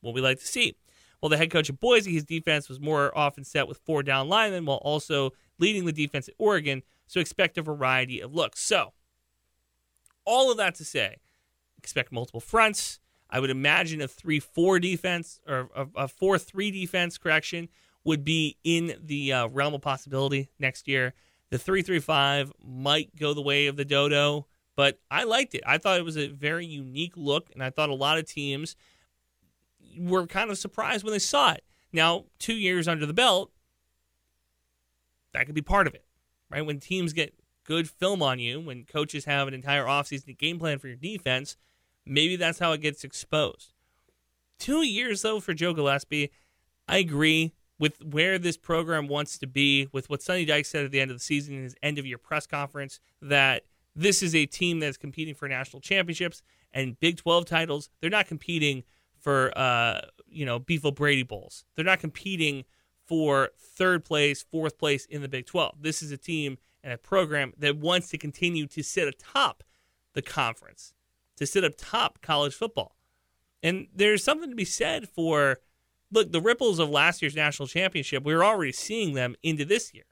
What 0.00 0.14
we 0.14 0.20
like 0.20 0.38
to 0.38 0.46
see. 0.46 0.76
While 1.20 1.30
the 1.30 1.36
head 1.36 1.50
coach 1.50 1.68
at 1.68 1.78
Boise, 1.78 2.12
his 2.12 2.24
defense 2.24 2.68
was 2.68 2.80
more 2.80 3.16
often 3.16 3.44
set 3.44 3.68
with 3.68 3.78
four 3.78 4.02
down 4.02 4.28
linemen 4.28 4.64
while 4.64 4.78
also 4.78 5.30
leading 5.58 5.84
the 5.84 5.92
defense 5.92 6.28
at 6.28 6.34
Oregon. 6.38 6.82
So 7.06 7.20
expect 7.20 7.58
a 7.58 7.62
variety 7.62 8.20
of 8.20 8.34
looks. 8.34 8.60
So, 8.60 8.92
all 10.24 10.50
of 10.50 10.56
that 10.56 10.74
to 10.76 10.84
say, 10.84 11.16
expect 11.76 12.12
multiple 12.12 12.40
fronts. 12.40 13.00
I 13.28 13.40
would 13.40 13.50
imagine 13.50 14.00
a 14.00 14.08
3 14.08 14.40
4 14.40 14.80
defense 14.80 15.40
or 15.46 15.68
a 15.74 16.08
4 16.08 16.38
3 16.38 16.70
defense, 16.70 17.18
correction, 17.18 17.68
would 18.04 18.24
be 18.24 18.56
in 18.64 18.94
the 19.02 19.32
uh, 19.32 19.48
realm 19.48 19.74
of 19.74 19.82
possibility 19.82 20.48
next 20.58 20.88
year. 20.88 21.14
The 21.50 21.58
3 21.58 21.82
3 21.82 21.98
5 21.98 22.52
might 22.64 23.14
go 23.16 23.34
the 23.34 23.42
way 23.42 23.66
of 23.66 23.76
the 23.76 23.84
dodo, 23.84 24.46
but 24.76 25.00
I 25.10 25.24
liked 25.24 25.54
it. 25.54 25.62
I 25.66 25.78
thought 25.78 25.98
it 25.98 26.04
was 26.04 26.16
a 26.16 26.28
very 26.28 26.66
unique 26.66 27.16
look, 27.16 27.50
and 27.52 27.62
I 27.62 27.70
thought 27.70 27.88
a 27.88 27.94
lot 27.94 28.18
of 28.18 28.26
teams 28.26 28.76
were 29.96 30.26
kind 30.26 30.50
of 30.50 30.58
surprised 30.58 31.04
when 31.04 31.12
they 31.12 31.18
saw 31.18 31.52
it. 31.52 31.64
Now, 31.92 32.24
two 32.38 32.54
years 32.54 32.86
under 32.86 33.06
the 33.06 33.12
belt, 33.12 33.50
that 35.32 35.46
could 35.46 35.54
be 35.54 35.62
part 35.62 35.86
of 35.86 35.94
it, 35.94 36.04
right? 36.50 36.64
When 36.64 36.80
teams 36.80 37.12
get 37.12 37.34
good 37.64 37.88
film 37.88 38.22
on 38.22 38.38
you, 38.38 38.60
when 38.60 38.84
coaches 38.84 39.24
have 39.24 39.48
an 39.48 39.54
entire 39.54 39.84
offseason 39.84 40.36
game 40.38 40.58
plan 40.58 40.78
for 40.78 40.88
your 40.88 40.96
defense, 40.96 41.56
maybe 42.06 42.36
that's 42.36 42.58
how 42.58 42.72
it 42.72 42.80
gets 42.80 43.04
exposed. 43.04 43.72
Two 44.58 44.82
years, 44.82 45.22
though, 45.22 45.40
for 45.40 45.54
Joe 45.54 45.72
Gillespie, 45.72 46.30
I 46.86 46.98
agree 46.98 47.52
with 47.78 48.04
where 48.04 48.38
this 48.38 48.58
program 48.58 49.08
wants 49.08 49.38
to 49.38 49.46
be, 49.46 49.88
with 49.92 50.10
what 50.10 50.22
Sonny 50.22 50.44
Dykes 50.44 50.68
said 50.68 50.84
at 50.84 50.90
the 50.90 51.00
end 51.00 51.10
of 51.10 51.16
the 51.16 51.22
season 51.22 51.54
in 51.54 51.62
his 51.62 51.74
end 51.82 51.98
of 51.98 52.04
year 52.04 52.18
press 52.18 52.46
conference, 52.46 53.00
that 53.22 53.64
this 53.96 54.22
is 54.22 54.34
a 54.34 54.46
team 54.46 54.80
that's 54.80 54.98
competing 54.98 55.34
for 55.34 55.48
national 55.48 55.80
championships 55.80 56.42
and 56.72 57.00
Big 57.00 57.16
12 57.16 57.46
titles. 57.46 57.88
They're 58.00 58.10
not 58.10 58.26
competing 58.26 58.84
for 59.20 59.56
uh, 59.56 60.00
you 60.28 60.44
know 60.44 60.58
Beef 60.58 60.82
Brady 60.82 61.22
bowls. 61.22 61.64
They're 61.74 61.84
not 61.84 62.00
competing 62.00 62.64
for 63.06 63.50
third 63.58 64.04
place, 64.04 64.42
fourth 64.42 64.78
place 64.78 65.04
in 65.06 65.20
the 65.20 65.28
Big 65.28 65.46
12. 65.46 65.78
This 65.80 66.00
is 66.00 66.12
a 66.12 66.16
team 66.16 66.58
and 66.84 66.92
a 66.92 66.98
program 66.98 67.52
that 67.58 67.76
wants 67.76 68.08
to 68.10 68.18
continue 68.18 68.66
to 68.68 68.82
sit 68.84 69.08
atop 69.08 69.64
the 70.14 70.22
conference, 70.22 70.94
to 71.36 71.46
sit 71.46 71.64
atop 71.64 72.22
college 72.22 72.54
football. 72.54 72.96
And 73.62 73.88
there's 73.94 74.22
something 74.22 74.48
to 74.48 74.56
be 74.56 74.64
said 74.64 75.08
for 75.08 75.58
look, 76.12 76.32
the 76.32 76.40
ripples 76.40 76.78
of 76.78 76.88
last 76.88 77.22
year's 77.22 77.36
national 77.36 77.68
championship, 77.68 78.24
we 78.24 78.32
are 78.32 78.44
already 78.44 78.72
seeing 78.72 79.14
them 79.14 79.34
into 79.42 79.64
this 79.64 79.92
year. 79.92 80.04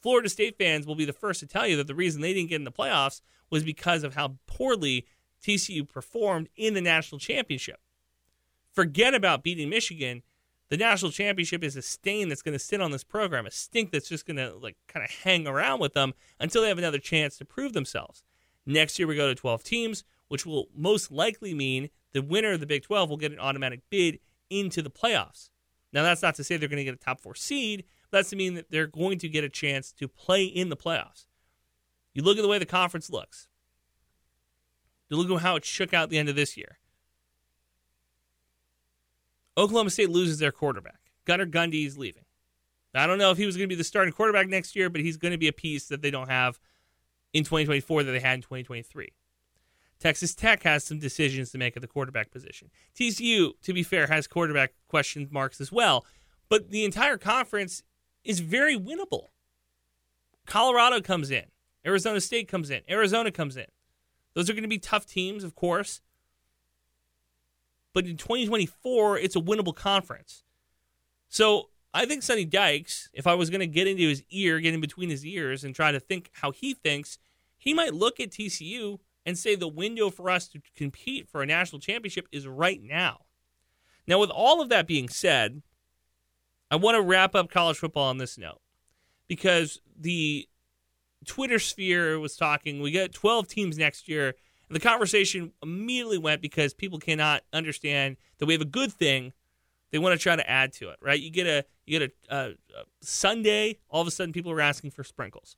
Florida 0.00 0.28
State 0.28 0.56
fans 0.56 0.86
will 0.86 0.94
be 0.94 1.04
the 1.04 1.12
first 1.12 1.40
to 1.40 1.46
tell 1.46 1.66
you 1.66 1.76
that 1.76 1.86
the 1.86 1.94
reason 1.94 2.20
they 2.20 2.32
didn't 2.32 2.50
get 2.50 2.56
in 2.56 2.64
the 2.64 2.72
playoffs 2.72 3.20
was 3.50 3.64
because 3.64 4.04
of 4.04 4.14
how 4.14 4.36
poorly 4.46 5.06
TCU 5.42 5.86
performed 5.88 6.48
in 6.56 6.74
the 6.74 6.80
national 6.80 7.18
championship 7.18 7.80
forget 8.78 9.12
about 9.12 9.42
beating 9.42 9.68
Michigan. 9.68 10.22
The 10.68 10.76
national 10.76 11.10
championship 11.10 11.64
is 11.64 11.74
a 11.74 11.82
stain 11.82 12.28
that's 12.28 12.42
going 12.42 12.52
to 12.52 12.60
sit 12.60 12.80
on 12.80 12.92
this 12.92 13.02
program, 13.02 13.44
a 13.44 13.50
stink 13.50 13.90
that's 13.90 14.08
just 14.08 14.24
going 14.24 14.36
to 14.36 14.54
like 14.54 14.76
kind 14.86 15.04
of 15.04 15.10
hang 15.10 15.48
around 15.48 15.80
with 15.80 15.94
them 15.94 16.14
until 16.38 16.62
they 16.62 16.68
have 16.68 16.78
another 16.78 17.00
chance 17.00 17.36
to 17.38 17.44
prove 17.44 17.72
themselves. 17.72 18.22
Next 18.66 18.96
year 18.96 19.08
we 19.08 19.16
go 19.16 19.26
to 19.26 19.34
12 19.34 19.64
teams, 19.64 20.04
which 20.28 20.46
will 20.46 20.68
most 20.76 21.10
likely 21.10 21.54
mean 21.54 21.88
the 22.12 22.22
winner 22.22 22.52
of 22.52 22.60
the 22.60 22.66
Big 22.66 22.84
12 22.84 23.10
will 23.10 23.16
get 23.16 23.32
an 23.32 23.40
automatic 23.40 23.80
bid 23.90 24.20
into 24.48 24.80
the 24.80 24.90
playoffs. 24.90 25.50
Now 25.92 26.04
that's 26.04 26.22
not 26.22 26.36
to 26.36 26.44
say 26.44 26.56
they're 26.56 26.68
going 26.68 26.76
to 26.76 26.84
get 26.84 26.94
a 26.94 26.98
top 26.98 27.18
4 27.18 27.34
seed, 27.34 27.82
but 28.12 28.18
that's 28.18 28.30
to 28.30 28.36
mean 28.36 28.54
that 28.54 28.70
they're 28.70 28.86
going 28.86 29.18
to 29.18 29.28
get 29.28 29.42
a 29.42 29.48
chance 29.48 29.90
to 29.90 30.06
play 30.06 30.44
in 30.44 30.68
the 30.68 30.76
playoffs. 30.76 31.26
You 32.14 32.22
look 32.22 32.38
at 32.38 32.42
the 32.42 32.48
way 32.48 32.60
the 32.60 32.64
conference 32.64 33.10
looks. 33.10 33.48
You 35.10 35.16
look 35.16 35.28
at 35.28 35.42
how 35.42 35.56
it 35.56 35.64
shook 35.64 35.92
out 35.92 36.10
the 36.10 36.18
end 36.18 36.28
of 36.28 36.36
this 36.36 36.56
year. 36.56 36.78
Oklahoma 39.58 39.90
State 39.90 40.08
loses 40.08 40.38
their 40.38 40.52
quarterback. 40.52 41.00
Gunnar 41.24 41.46
Gundy 41.46 41.84
is 41.84 41.98
leaving. 41.98 42.22
I 42.94 43.06
don't 43.06 43.18
know 43.18 43.30
if 43.30 43.38
he 43.38 43.46
was 43.46 43.56
going 43.56 43.68
to 43.68 43.72
be 43.72 43.78
the 43.78 43.84
starting 43.84 44.12
quarterback 44.12 44.48
next 44.48 44.74
year, 44.74 44.88
but 44.88 45.00
he's 45.00 45.16
going 45.16 45.32
to 45.32 45.38
be 45.38 45.48
a 45.48 45.52
piece 45.52 45.88
that 45.88 46.00
they 46.00 46.10
don't 46.10 46.30
have 46.30 46.58
in 47.32 47.44
2024 47.44 48.04
that 48.04 48.12
they 48.12 48.20
had 48.20 48.34
in 48.34 48.40
2023. 48.40 49.12
Texas 49.98 50.34
Tech 50.34 50.62
has 50.62 50.84
some 50.84 50.98
decisions 50.98 51.50
to 51.50 51.58
make 51.58 51.76
at 51.76 51.82
the 51.82 51.88
quarterback 51.88 52.30
position. 52.30 52.70
TCU, 52.94 53.52
to 53.62 53.72
be 53.72 53.82
fair, 53.82 54.06
has 54.06 54.26
quarterback 54.26 54.72
question 54.86 55.28
marks 55.30 55.60
as 55.60 55.72
well, 55.72 56.06
but 56.48 56.70
the 56.70 56.84
entire 56.84 57.18
conference 57.18 57.82
is 58.24 58.40
very 58.40 58.78
winnable. 58.78 59.26
Colorado 60.46 61.00
comes 61.00 61.30
in, 61.30 61.44
Arizona 61.84 62.20
State 62.20 62.48
comes 62.48 62.70
in, 62.70 62.82
Arizona 62.88 63.30
comes 63.30 63.56
in. 63.56 63.66
Those 64.34 64.48
are 64.48 64.54
going 64.54 64.62
to 64.62 64.68
be 64.68 64.78
tough 64.78 65.04
teams, 65.04 65.42
of 65.42 65.54
course. 65.54 66.00
But 67.98 68.06
in 68.06 68.16
2024, 68.16 69.18
it's 69.18 69.34
a 69.34 69.40
winnable 69.40 69.74
conference. 69.74 70.44
So 71.28 71.70
I 71.92 72.06
think 72.06 72.22
Sonny 72.22 72.44
Dykes, 72.44 73.08
if 73.12 73.26
I 73.26 73.34
was 73.34 73.50
going 73.50 73.58
to 73.58 73.66
get 73.66 73.88
into 73.88 74.04
his 74.08 74.22
ear, 74.30 74.60
get 74.60 74.72
in 74.72 74.80
between 74.80 75.10
his 75.10 75.26
ears, 75.26 75.64
and 75.64 75.74
try 75.74 75.90
to 75.90 75.98
think 75.98 76.30
how 76.34 76.52
he 76.52 76.74
thinks, 76.74 77.18
he 77.56 77.74
might 77.74 77.94
look 77.94 78.20
at 78.20 78.30
TCU 78.30 79.00
and 79.26 79.36
say 79.36 79.56
the 79.56 79.66
window 79.66 80.10
for 80.10 80.30
us 80.30 80.46
to 80.50 80.60
compete 80.76 81.28
for 81.28 81.42
a 81.42 81.46
national 81.46 81.80
championship 81.80 82.28
is 82.30 82.46
right 82.46 82.80
now. 82.80 83.22
Now, 84.06 84.20
with 84.20 84.30
all 84.30 84.62
of 84.62 84.68
that 84.68 84.86
being 84.86 85.08
said, 85.08 85.62
I 86.70 86.76
want 86.76 86.94
to 86.94 87.02
wrap 87.02 87.34
up 87.34 87.50
college 87.50 87.78
football 87.78 88.10
on 88.10 88.18
this 88.18 88.38
note 88.38 88.60
because 89.26 89.80
the 89.98 90.48
Twitter 91.26 91.58
sphere 91.58 92.20
was 92.20 92.36
talking. 92.36 92.80
We 92.80 92.92
get 92.92 93.12
12 93.12 93.48
teams 93.48 93.76
next 93.76 94.08
year 94.08 94.34
and 94.68 94.76
the 94.76 94.80
conversation 94.80 95.52
immediately 95.62 96.18
went 96.18 96.42
because 96.42 96.74
people 96.74 96.98
cannot 96.98 97.42
understand 97.52 98.16
that 98.38 98.46
we 98.46 98.52
have 98.52 98.60
a 98.60 98.66
good 98.66 98.92
thing. 98.92 99.32
They 99.90 99.98
want 99.98 100.18
to 100.18 100.22
try 100.22 100.36
to 100.36 100.48
add 100.48 100.72
to 100.74 100.90
it, 100.90 100.98
right? 101.00 101.18
You 101.18 101.30
get 101.30 101.46
a 101.46 101.64
you 101.86 101.98
get 101.98 102.12
a, 102.30 102.34
a, 102.34 102.50
a 102.50 102.84
Sunday, 103.00 103.78
all 103.88 104.02
of 104.02 104.06
a 104.06 104.10
sudden 104.10 104.32
people 104.32 104.52
are 104.52 104.60
asking 104.60 104.90
for 104.90 105.02
sprinkles. 105.02 105.56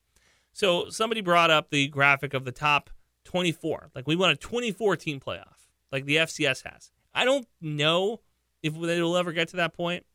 So 0.53 0.89
somebody 0.91 1.21
brought 1.21 1.51
up 1.51 1.71
the 1.71 1.89
graphic 1.89 2.35
of 2.35 2.45
the 2.45 2.53
top 2.53 2.91
24. 3.25 3.91
Like 3.95 4.07
we 4.07 4.17
want 4.17 4.33
a 4.33 4.37
24 4.37 4.97
team 4.97 5.19
playoff, 5.19 5.67
like 5.91 6.05
the 6.05 6.17
FCS 6.17 6.63
has. 6.71 6.93
I 7.13 7.25
don't 7.25 7.47
know 7.61 8.21
if 8.63 8.77
it'll 8.77 9.17
ever 9.17 9.33
get 9.33 9.49
to 9.49 9.57
that 9.57 9.75
point, 9.75 10.07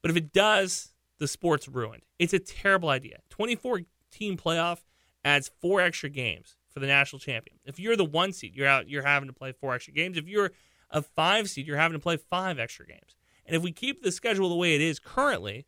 but 0.00 0.10
if 0.10 0.16
it 0.16 0.32
does, 0.32 0.94
the 1.18 1.28
sport's 1.28 1.68
ruined. 1.68 2.02
It's 2.18 2.32
a 2.32 2.38
terrible 2.38 2.88
idea. 2.88 3.18
24 3.28 3.82
team 4.10 4.38
playoff 4.38 4.78
adds 5.24 5.50
four 5.60 5.80
extra 5.80 6.08
games 6.08 6.56
for 6.72 6.80
the 6.80 6.86
national 6.86 7.20
champion. 7.20 7.58
If 7.64 7.78
you're 7.78 7.96
the 7.96 8.04
one 8.04 8.32
seed, 8.32 8.54
you're 8.54 8.66
out. 8.66 8.88
You're 8.88 9.02
having 9.02 9.28
to 9.28 9.32
play 9.32 9.52
four 9.52 9.74
extra 9.74 9.92
games. 9.92 10.16
If 10.16 10.26
you're 10.26 10.52
a 10.90 11.02
five 11.02 11.48
seed, 11.48 11.66
you're 11.66 11.76
having 11.76 11.98
to 11.98 12.02
play 12.02 12.16
five 12.16 12.58
extra 12.58 12.86
games. 12.86 13.16
And 13.46 13.56
if 13.56 13.62
we 13.62 13.72
keep 13.72 14.02
the 14.02 14.12
schedule 14.12 14.48
the 14.48 14.56
way 14.56 14.74
it 14.74 14.80
is 14.80 14.98
currently, 14.98 15.66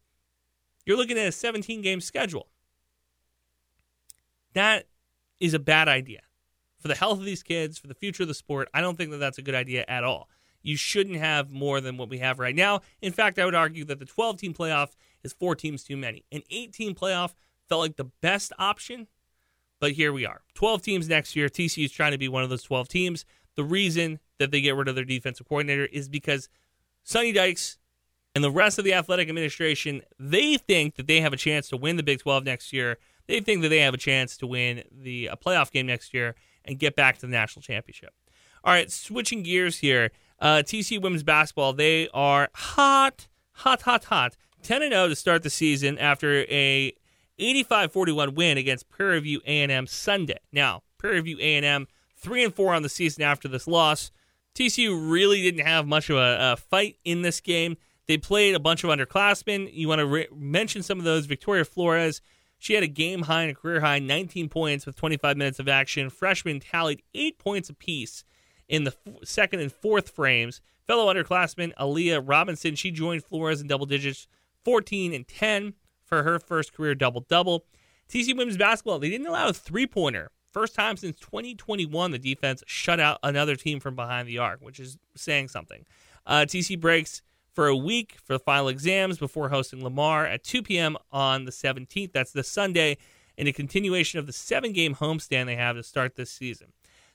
you're 0.87 0.97
looking 0.97 1.19
at 1.19 1.27
a 1.27 1.33
17 1.33 1.83
game 1.83 2.01
schedule. 2.01 2.49
That 4.55 4.87
is 5.41 5.55
a 5.55 5.59
bad 5.59 5.89
idea 5.89 6.21
for 6.79 6.89
the 6.89 6.95
health 6.95 7.19
of 7.19 7.25
these 7.25 7.43
kids, 7.43 7.79
for 7.79 7.87
the 7.87 7.95
future 7.95 8.23
of 8.23 8.29
the 8.29 8.35
sport. 8.35 8.69
I 8.73 8.81
don't 8.81 8.97
think 8.97 9.11
that 9.11 9.19
that's 9.19 9.39
a 9.39 9.43
good 9.43 9.55
idea 9.55 9.85
at 9.89 10.05
all. 10.05 10.29
You 10.63 10.77
shouldn't 10.77 11.17
have 11.17 11.51
more 11.51 11.81
than 11.81 11.97
what 11.97 12.09
we 12.09 12.19
have 12.19 12.39
right 12.39 12.55
now. 12.55 12.81
In 13.03 13.13
fact, 13.13 13.39
I 13.39 13.45
would 13.45 13.55
argue 13.55 13.85
that 13.87 13.99
the 13.99 14.05
12 14.05 14.39
team 14.39 14.55
playoff 14.55 14.91
is 15.23 15.33
four 15.33 15.55
teams 15.55 15.83
too 15.85 15.97
many. 15.97 16.25
An 16.33 16.43
18 16.51 16.95
playoff 16.95 17.35
felt 17.69 17.81
like 17.81 17.97
the 17.97 18.11
best 18.21 18.53
option 18.59 19.09
but 19.85 19.93
here 19.93 20.14
we 20.14 20.25
are. 20.25 20.41
12 20.55 20.81
teams 20.81 21.11
next 21.11 21.37
year. 21.37 21.50
TCU 21.50 21.85
is 21.85 21.93
trying 21.93 22.12
to 22.12 22.17
be 22.17 22.26
one 22.26 22.43
of 22.43 22.49
those 22.49 22.62
12 22.62 22.88
teams. 22.88 23.26
The 23.55 23.64
reason 23.64 24.19
that 24.38 24.50
they 24.50 24.62
get 24.62 24.76
rid 24.76 24.88
of 24.88 24.95
their 24.95 25.05
defensive 25.05 25.47
coordinator 25.47 25.85
is 25.85 26.09
because 26.09 26.49
Sonny 27.03 27.33
Dykes 27.33 27.76
and 28.35 28.43
the 28.43 28.50
rest 28.50 28.79
of 28.79 28.87
the 28.87 28.95
athletic 28.95 29.29
administration, 29.29 30.00
they 30.19 30.57
think 30.57 30.95
that 30.95 31.07
they 31.07 31.21
have 31.21 31.35
a 31.35 31.37
chance 31.37 31.69
to 31.69 31.76
win 31.76 31.99
the 31.99 32.03
Big 32.03 32.21
12 32.21 32.45
next 32.45 32.73
year. 32.73 32.97
They 33.26 33.41
think 33.41 33.61
that 33.61 33.69
they 33.69 33.81
have 33.81 33.93
a 33.93 33.99
chance 33.99 34.38
to 34.38 34.47
win 34.47 34.85
the 34.91 35.26
a 35.26 35.37
playoff 35.37 35.71
game 35.71 35.85
next 35.85 36.14
year 36.14 36.35
and 36.64 36.79
get 36.79 36.97
back 36.97 37.17
to 37.17 37.26
the 37.26 37.33
national 37.33 37.61
championship. 37.61 38.14
All 38.64 38.73
right, 38.73 38.91
switching 38.91 39.43
gears 39.43 39.81
here. 39.81 40.12
Uh, 40.41 40.62
TCU 40.64 41.03
women's 41.03 41.25
basketball, 41.25 41.75
they 41.75 42.09
are 42.14 42.49
hot, 42.55 43.29
hot, 43.53 43.83
hot, 43.83 44.05
hot. 44.05 44.35
10 44.62 44.81
0 44.81 45.09
to 45.09 45.14
start 45.14 45.43
the 45.43 45.50
season 45.50 45.99
after 45.99 46.45
a 46.45 46.95
85-41 47.38 48.35
win 48.35 48.59
against 48.59 48.88
Prairie 48.88 49.21
View 49.21 49.41
A&M 49.47 49.87
Sunday. 49.87 50.38
Now, 50.53 50.83
Prairie 50.99 51.21
View 51.21 51.38
A&M 51.41 51.87
3 52.17 52.45
and 52.45 52.55
4 52.55 52.75
on 52.75 52.83
the 52.83 52.88
season 52.88 53.23
after 53.23 53.49
this 53.49 53.67
loss. 53.67 54.11
TCU 54.55 55.11
really 55.11 55.43
didn't 55.43 55.67
have 55.67 55.87
much 55.87 56.09
of 56.11 56.17
a, 56.17 56.53
a 56.53 56.57
fight 56.57 56.97
in 57.05 57.23
this 57.23 57.41
game. 57.41 57.76
They 58.07 58.19
played 58.19 58.55
a 58.55 58.61
bunch 58.61 58.85
of 58.85 58.91
underclassmen. 58.91 59.71
You 59.73 59.88
want 59.88 59.99
to 60.00 60.07
re- 60.07 60.29
mention 60.35 60.83
some 60.83 60.99
of 60.99 61.05
those. 61.05 61.26
Victoria 61.26 61.64
Flores, 61.64 62.21
she 62.59 62.75
had 62.75 62.83
a 62.83 62.88
game 62.88 63.23
high 63.23 63.43
and 63.43 63.50
a 63.50 63.55
career 63.55 63.81
high 63.81 63.99
19 63.99 64.49
points 64.49 64.87
with 64.87 64.97
25 64.97 65.37
minutes 65.37 65.59
of 65.59 65.69
action. 65.69 66.11
Freshmen 66.11 66.61
tallied 66.61 67.03
eight 67.14 67.38
points 67.38 67.69
apiece 67.69 68.25
in 68.69 68.85
the 68.85 68.95
f- 69.07 69.14
second 69.25 69.61
and 69.61 69.73
fourth 69.73 70.11
frames. 70.11 70.61
Fellow 70.87 71.12
underclassman 71.12 71.75
Aaliyah 71.75 72.23
Robinson, 72.25 72.75
she 72.75 72.91
joined 72.91 73.25
Flores 73.25 73.61
in 73.61 73.67
double 73.67 73.87
digits, 73.87 74.29
14 74.64 75.12
and 75.14 75.26
10 75.26 75.75
for 76.05 76.23
her 76.23 76.39
first 76.39 76.75
career 76.75 76.95
double 76.95 77.23
double. 77.29 77.65
TC 78.09 78.37
women's 78.37 78.57
basketball, 78.57 78.99
they 78.99 79.11
didn't 79.11 79.27
allow 79.27 79.49
a 79.49 79.53
three 79.53 79.87
pointer. 79.87 80.31
First 80.53 80.75
time 80.75 80.97
since 80.97 81.19
2021, 81.19 82.13
the 82.13 82.19
defense 82.19 82.63
shut 82.67 83.01
out 83.01 83.19
another 83.23 83.57
team 83.57 83.81
from 83.81 83.97
behind 83.97 84.29
the 84.29 84.39
arc, 84.39 84.61
which 84.61 84.79
is 84.79 84.99
saying 85.17 85.49
something. 85.49 85.85
Uh, 86.27 86.45
TC 86.47 86.81
breaks 86.81 87.23
for 87.53 87.67
a 87.67 87.77
week 87.77 88.17
for 88.25 88.35
the 88.35 88.39
final 88.39 88.69
exams 88.69 89.19
before 89.19 89.49
hosting 89.49 89.83
Lamar 89.83 90.27
at 90.27 90.45
2 90.45 90.63
p.m. 90.63 90.97
on 91.11 91.45
the 91.45 91.51
17th. 91.51 92.13
That's 92.13 92.33
the 92.33 92.45
Sunday, 92.45 92.99
in 93.37 93.47
a 93.47 93.53
continuation 93.53 94.19
of 94.19 94.27
the 94.27 94.33
seven 94.33 94.73
game 94.73 94.95
homestand 94.95 95.47
they 95.47 95.57
have 95.57 95.77
to 95.77 95.83
start 95.83 96.17
this 96.17 96.31
season. 96.31 96.73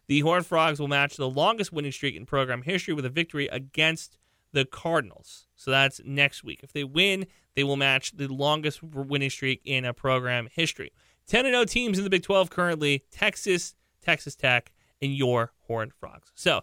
The 0.08 0.22
Horned 0.22 0.46
Frogs 0.46 0.80
will 0.80 0.88
match 0.88 1.18
the 1.18 1.30
longest 1.30 1.72
winning 1.72 1.92
streak 1.92 2.16
in 2.16 2.26
program 2.26 2.64
history 2.64 2.94
with 2.94 3.06
a 3.06 3.10
victory 3.10 3.48
against 3.48 4.18
the 4.52 4.66
Cardinals. 4.66 5.48
So 5.56 5.72
that's 5.72 6.02
next 6.06 6.44
week. 6.44 6.62
If 6.64 6.74
they 6.74 6.84
win, 6.84 7.28
they 7.56 7.64
will 7.64 7.78
match 7.78 8.16
the 8.16 8.28
longest 8.28 8.82
winning 8.82 9.30
streak 9.30 9.62
in 9.66 9.86
a 9.86 9.94
program 9.94 10.48
history. 10.52 10.92
10 11.28 11.46
0 11.46 11.66
teams 11.66 11.98
in 11.98 12.04
the 12.04 12.10
Big 12.10 12.24
12 12.24 12.50
currently 12.50 13.04
Texas, 13.12 13.76
Texas 14.02 14.36
Tech, 14.36 14.72
and 15.02 15.14
your 15.14 15.54
Horned 15.68 15.94
Frogs. 15.94 16.32
So, 16.36 16.62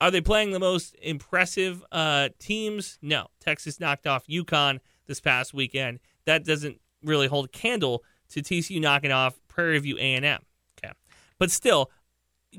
are 0.00 0.10
they 0.10 0.20
playing 0.20 0.52
the 0.52 0.58
most 0.58 0.96
impressive 1.02 1.84
uh, 1.92 2.30
teams? 2.38 2.98
No. 3.02 3.26
Texas 3.38 3.78
knocked 3.78 4.06
off 4.06 4.26
UConn 4.26 4.80
this 5.06 5.20
past 5.20 5.52
weekend. 5.52 6.00
That 6.24 6.44
doesn't 6.44 6.80
really 7.04 7.26
hold 7.26 7.46
a 7.46 7.48
candle 7.48 8.02
to 8.30 8.40
TCU 8.40 8.80
knocking 8.80 9.12
off 9.12 9.38
Prairie 9.46 9.78
View 9.78 9.96
A&M. 9.98 10.24
Okay. 10.24 10.94
But 11.38 11.50
still, 11.50 11.90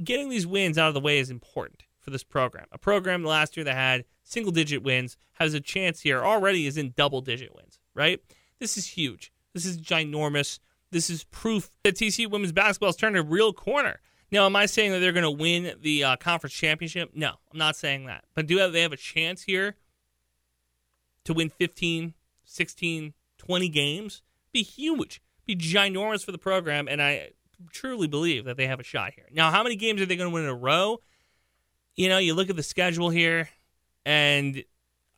getting 0.04 0.30
these 0.30 0.46
wins 0.46 0.78
out 0.78 0.88
of 0.88 0.94
the 0.94 1.00
way 1.00 1.18
is 1.18 1.32
important 1.32 1.84
for 2.02 2.10
this 2.10 2.24
program. 2.24 2.66
A 2.72 2.78
program 2.78 3.24
last 3.24 3.56
year 3.56 3.64
that 3.64 3.76
had 3.76 4.06
single 4.24 4.52
digit 4.52 4.84
wins 4.84 5.18
has 5.34 5.54
a 5.54 5.62
chance 5.62 6.02
here 6.02 6.24
already 6.24 6.68
is 6.68 6.78
in 6.78 6.94
double 6.98 7.22
digit 7.22 7.56
wins, 7.56 7.80
right? 7.94 8.20
This 8.60 8.78
is 8.78 8.88
huge. 8.88 9.32
This 9.54 9.66
is 9.66 9.78
ginormous. 9.78 10.60
This 10.92 11.10
is 11.10 11.24
proof 11.26 11.70
that 11.84 11.96
TCU 11.96 12.30
women's 12.30 12.52
basketball 12.52 12.90
has 12.90 12.96
turned 12.96 13.18
a 13.18 13.24
real 13.24 13.54
corner. 13.54 14.00
Now, 14.32 14.46
am 14.46 14.56
I 14.56 14.66
saying 14.66 14.92
that 14.92 15.00
they're 15.00 15.12
going 15.12 15.24
to 15.24 15.32
win 15.32 15.74
the 15.82 16.04
uh, 16.04 16.16
conference 16.16 16.54
championship? 16.54 17.12
No, 17.14 17.34
I'm 17.52 17.58
not 17.58 17.76
saying 17.76 18.06
that. 18.06 18.24
But 18.34 18.48
do 18.48 18.70
they 18.72 18.82
have 18.82 18.94
a 18.94 18.98
chance 18.98 19.44
here 19.44 19.76
to 21.26 21.34
win 21.34 21.50
15, 21.50 22.14
16, 22.46 23.14
20 23.38 23.70
games? 23.70 24.22
Be 24.54 24.64
huge. 24.64 25.22
Be 25.46 25.56
ginormous 25.56 26.24
for 26.24 26.32
the 26.32 26.38
program. 26.38 26.88
And 26.88 27.02
I 27.02 27.32
truly 27.72 28.08
believe 28.08 28.46
that 28.46 28.56
they 28.56 28.68
have 28.68 28.80
a 28.80 28.84
shot 28.84 29.14
here. 29.16 29.26
Now, 29.32 29.52
how 29.52 29.64
many 29.64 29.76
games 29.76 30.02
are 30.02 30.06
they 30.06 30.16
going 30.16 30.30
to 30.30 30.34
win 30.34 30.44
in 30.44 30.50
a 30.50 30.56
row? 30.56 31.00
You 31.96 32.10
know, 32.10 32.18
you 32.18 32.34
look 32.34 32.50
at 32.50 32.56
the 32.56 32.64
schedule 32.64 33.10
here 33.10 33.50
and 34.06 34.64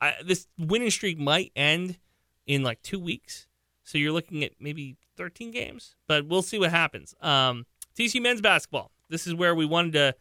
I, 0.01 0.15
this 0.25 0.48
winning 0.58 0.89
streak 0.89 1.18
might 1.18 1.51
end 1.56 1.98
in 2.46 2.63
like 2.63 2.82
two 2.82 3.00
weeks. 3.00 3.48
So 3.84 3.98
you're 3.98 4.12
looking 4.12 4.44
at 4.44 4.53
maybe 4.60 4.98
13 5.18 5.51
games, 5.51 5.96
but 6.08 6.27
we'll 6.27 6.42
see 6.42 6.60
what 6.60 6.72
happens. 6.72 7.13
Um, 7.22 7.65
TCU 7.98 8.22
men's 8.22 8.42
basketball. 8.42 8.92
This 9.10 9.27
is 9.27 9.34
where 9.34 9.53
we 9.53 9.65
wanted 9.65 9.94
to 9.94 10.15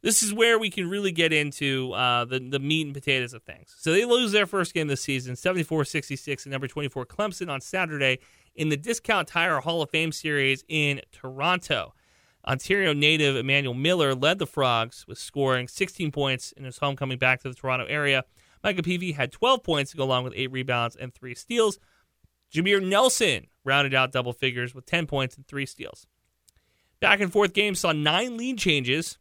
this 0.00 0.22
is 0.22 0.32
where 0.32 0.58
we 0.58 0.70
can 0.70 0.88
really 0.88 1.10
get 1.10 1.32
into 1.32 1.92
uh, 1.92 2.24
the, 2.24 2.38
the 2.38 2.60
meat 2.60 2.86
and 2.86 2.94
potatoes 2.94 3.34
of 3.34 3.42
things. 3.42 3.74
So 3.78 3.92
they 3.92 4.04
lose 4.04 4.30
their 4.30 4.46
first 4.46 4.72
game 4.72 4.86
this 4.86 5.02
season, 5.02 5.34
74 5.34 5.84
66, 5.84 6.44
and 6.44 6.52
number 6.52 6.68
24 6.68 7.06
Clemson 7.06 7.50
on 7.50 7.60
Saturday 7.60 8.20
in 8.54 8.68
the 8.68 8.76
Discount 8.76 9.28
Tire 9.28 9.60
Hall 9.60 9.82
of 9.82 9.90
Fame 9.90 10.12
series 10.12 10.64
in 10.68 11.00
Toronto. 11.10 11.94
Ontario 12.48 12.94
native 12.94 13.36
Emmanuel 13.36 13.74
Miller 13.74 14.14
led 14.14 14.38
the 14.38 14.46
Frogs 14.46 15.06
with 15.06 15.18
scoring 15.18 15.68
16 15.68 16.10
points 16.10 16.52
in 16.52 16.64
his 16.64 16.78
homecoming 16.78 17.18
back 17.18 17.42
to 17.42 17.48
the 17.48 17.54
Toronto 17.54 17.84
area. 17.86 18.24
Micah 18.64 18.82
Peavy 18.82 19.12
had 19.12 19.30
12 19.30 19.62
points 19.62 19.90
to 19.90 19.96
go 19.98 20.04
along 20.04 20.24
with 20.24 20.32
eight 20.34 20.50
rebounds 20.50 20.96
and 20.96 21.14
three 21.14 21.34
steals. 21.34 21.78
Jameer 22.52 22.82
Nelson 22.82 23.48
rounded 23.64 23.94
out 23.94 24.12
double 24.12 24.32
figures 24.32 24.74
with 24.74 24.86
10 24.86 25.06
points 25.06 25.36
and 25.36 25.46
three 25.46 25.66
steals. 25.66 26.06
Back 27.00 27.20
and 27.20 27.30
forth 27.30 27.52
game 27.52 27.74
saw 27.74 27.92
nine 27.92 28.38
lead 28.38 28.58
changes. 28.58 29.18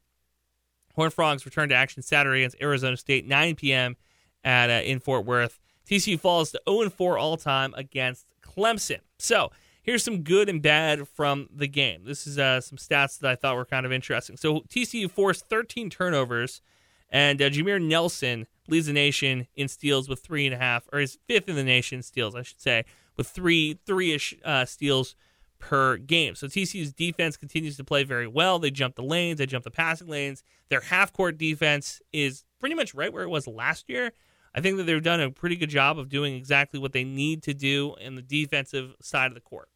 Horn 0.96 1.12
Frogs 1.12 1.46
returned 1.46 1.70
to 1.70 1.76
action 1.76 2.02
Saturday 2.02 2.40
against 2.40 2.62
Arizona 2.62 2.98
State, 2.98 3.28
9 3.28 3.56
p.m. 3.56 3.98
at 4.44 4.70
uh, 4.70 4.82
in 4.84 5.00
Fort 5.00 5.26
Worth. 5.26 5.60
TCU 5.88 6.20
falls 6.20 6.52
to 6.52 6.62
0 6.68 6.90
4 6.90 7.18
all 7.18 7.38
time 7.38 7.74
against 7.78 8.26
Clemson. 8.42 9.00
So 9.20 9.52
here's 9.88 10.04
some 10.04 10.22
good 10.22 10.50
and 10.50 10.62
bad 10.62 11.08
from 11.08 11.48
the 11.52 11.68
game. 11.68 12.04
This 12.04 12.28
is 12.28 12.38
uh, 12.38 12.60
some 12.60 12.78
stats 12.78 13.18
that 13.20 13.32
I 13.32 13.36
thought 13.36 13.56
were 13.56 13.66
kind 13.66 13.86
of 13.86 13.92
interesting. 13.92 14.36
So 14.36 14.60
TCU 14.70 15.10
forced 15.10 15.48
13 15.48 15.90
turnovers, 15.90 16.62
and 17.10 17.42
uh, 17.42 17.50
Jameer 17.50 17.82
Nelson 17.82 18.46
leads 18.68 18.88
the 18.88 18.94
nation 18.94 19.48
in 19.56 19.70
steals 19.70 20.10
with 20.10 20.20
three 20.20 20.46
and 20.46 20.54
a 20.54 20.58
half, 20.58 20.88
or 20.92 21.00
is 21.00 21.18
fifth 21.26 21.48
in 21.48 21.56
the 21.56 21.64
nation 21.64 22.04
steals, 22.04 22.36
I 22.36 22.42
should 22.44 22.62
say, 22.62 22.84
with 23.16 23.28
three 23.30 23.80
three 23.86 24.14
ish 24.14 24.36
uh, 24.44 24.66
steals 24.66 25.16
per 25.58 25.98
game. 25.98 26.36
So 26.36 26.48
TCU's 26.48 26.94
defense 26.94 27.38
continues 27.38 27.78
to 27.78 27.84
play 27.84 28.04
very 28.04 28.28
well. 28.28 28.60
They 28.60 28.70
jump 28.70 28.96
the 28.96 29.04
lanes, 29.04 29.40
they 29.40 29.46
jump 29.46 29.64
the 29.64 29.72
passing 29.72 30.10
lanes. 30.10 30.44
Their 30.70 30.82
half 30.82 31.14
court 31.14 31.38
defense 31.38 32.02
is 32.12 32.44
pretty 32.60 32.76
much 32.76 32.94
right 32.94 33.12
where 33.12 33.24
it 33.24 33.30
was 33.30 33.48
last 33.48 33.86
year. 33.88 34.12
I 34.54 34.60
think 34.60 34.78
that 34.78 34.84
they've 34.84 35.02
done 35.02 35.22
a 35.22 35.32
pretty 35.32 35.56
good 35.56 35.70
job 35.70 35.98
of 35.98 36.10
doing 36.10 36.36
exactly 36.36 36.80
what 36.80 36.92
they 36.92 37.06
need 37.06 37.42
to 37.44 37.54
do 37.54 37.96
in 38.02 38.16
the 38.16 38.22
defensive 38.22 38.96
side 39.02 39.28
of 39.28 39.36
the 39.36 39.42
court. 39.42 39.70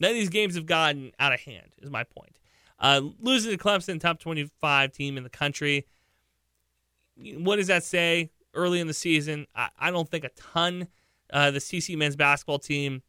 None 0.00 0.10
of 0.10 0.16
these 0.16 0.30
games 0.30 0.54
have 0.54 0.66
gotten 0.66 1.12
out 1.20 1.32
of 1.32 1.40
hand, 1.40 1.74
is 1.80 1.90
my 1.90 2.04
point. 2.04 2.38
Uh, 2.78 3.02
losing 3.20 3.56
to 3.56 3.62
Clemson, 3.62 4.00
top 4.00 4.18
25 4.18 4.92
team 4.92 5.18
in 5.18 5.22
the 5.22 5.30
country. 5.30 5.86
What 7.16 7.56
does 7.56 7.66
that 7.66 7.84
say 7.84 8.30
early 8.54 8.80
in 8.80 8.86
the 8.86 8.94
season? 8.94 9.46
I, 9.54 9.68
I 9.78 9.90
don't 9.90 10.08
think 10.08 10.24
a 10.24 10.30
ton. 10.30 10.88
Uh, 11.32 11.50
the 11.52 11.60
CC 11.60 11.96
men's 11.96 12.16
basketball 12.16 12.58
team, 12.58 13.02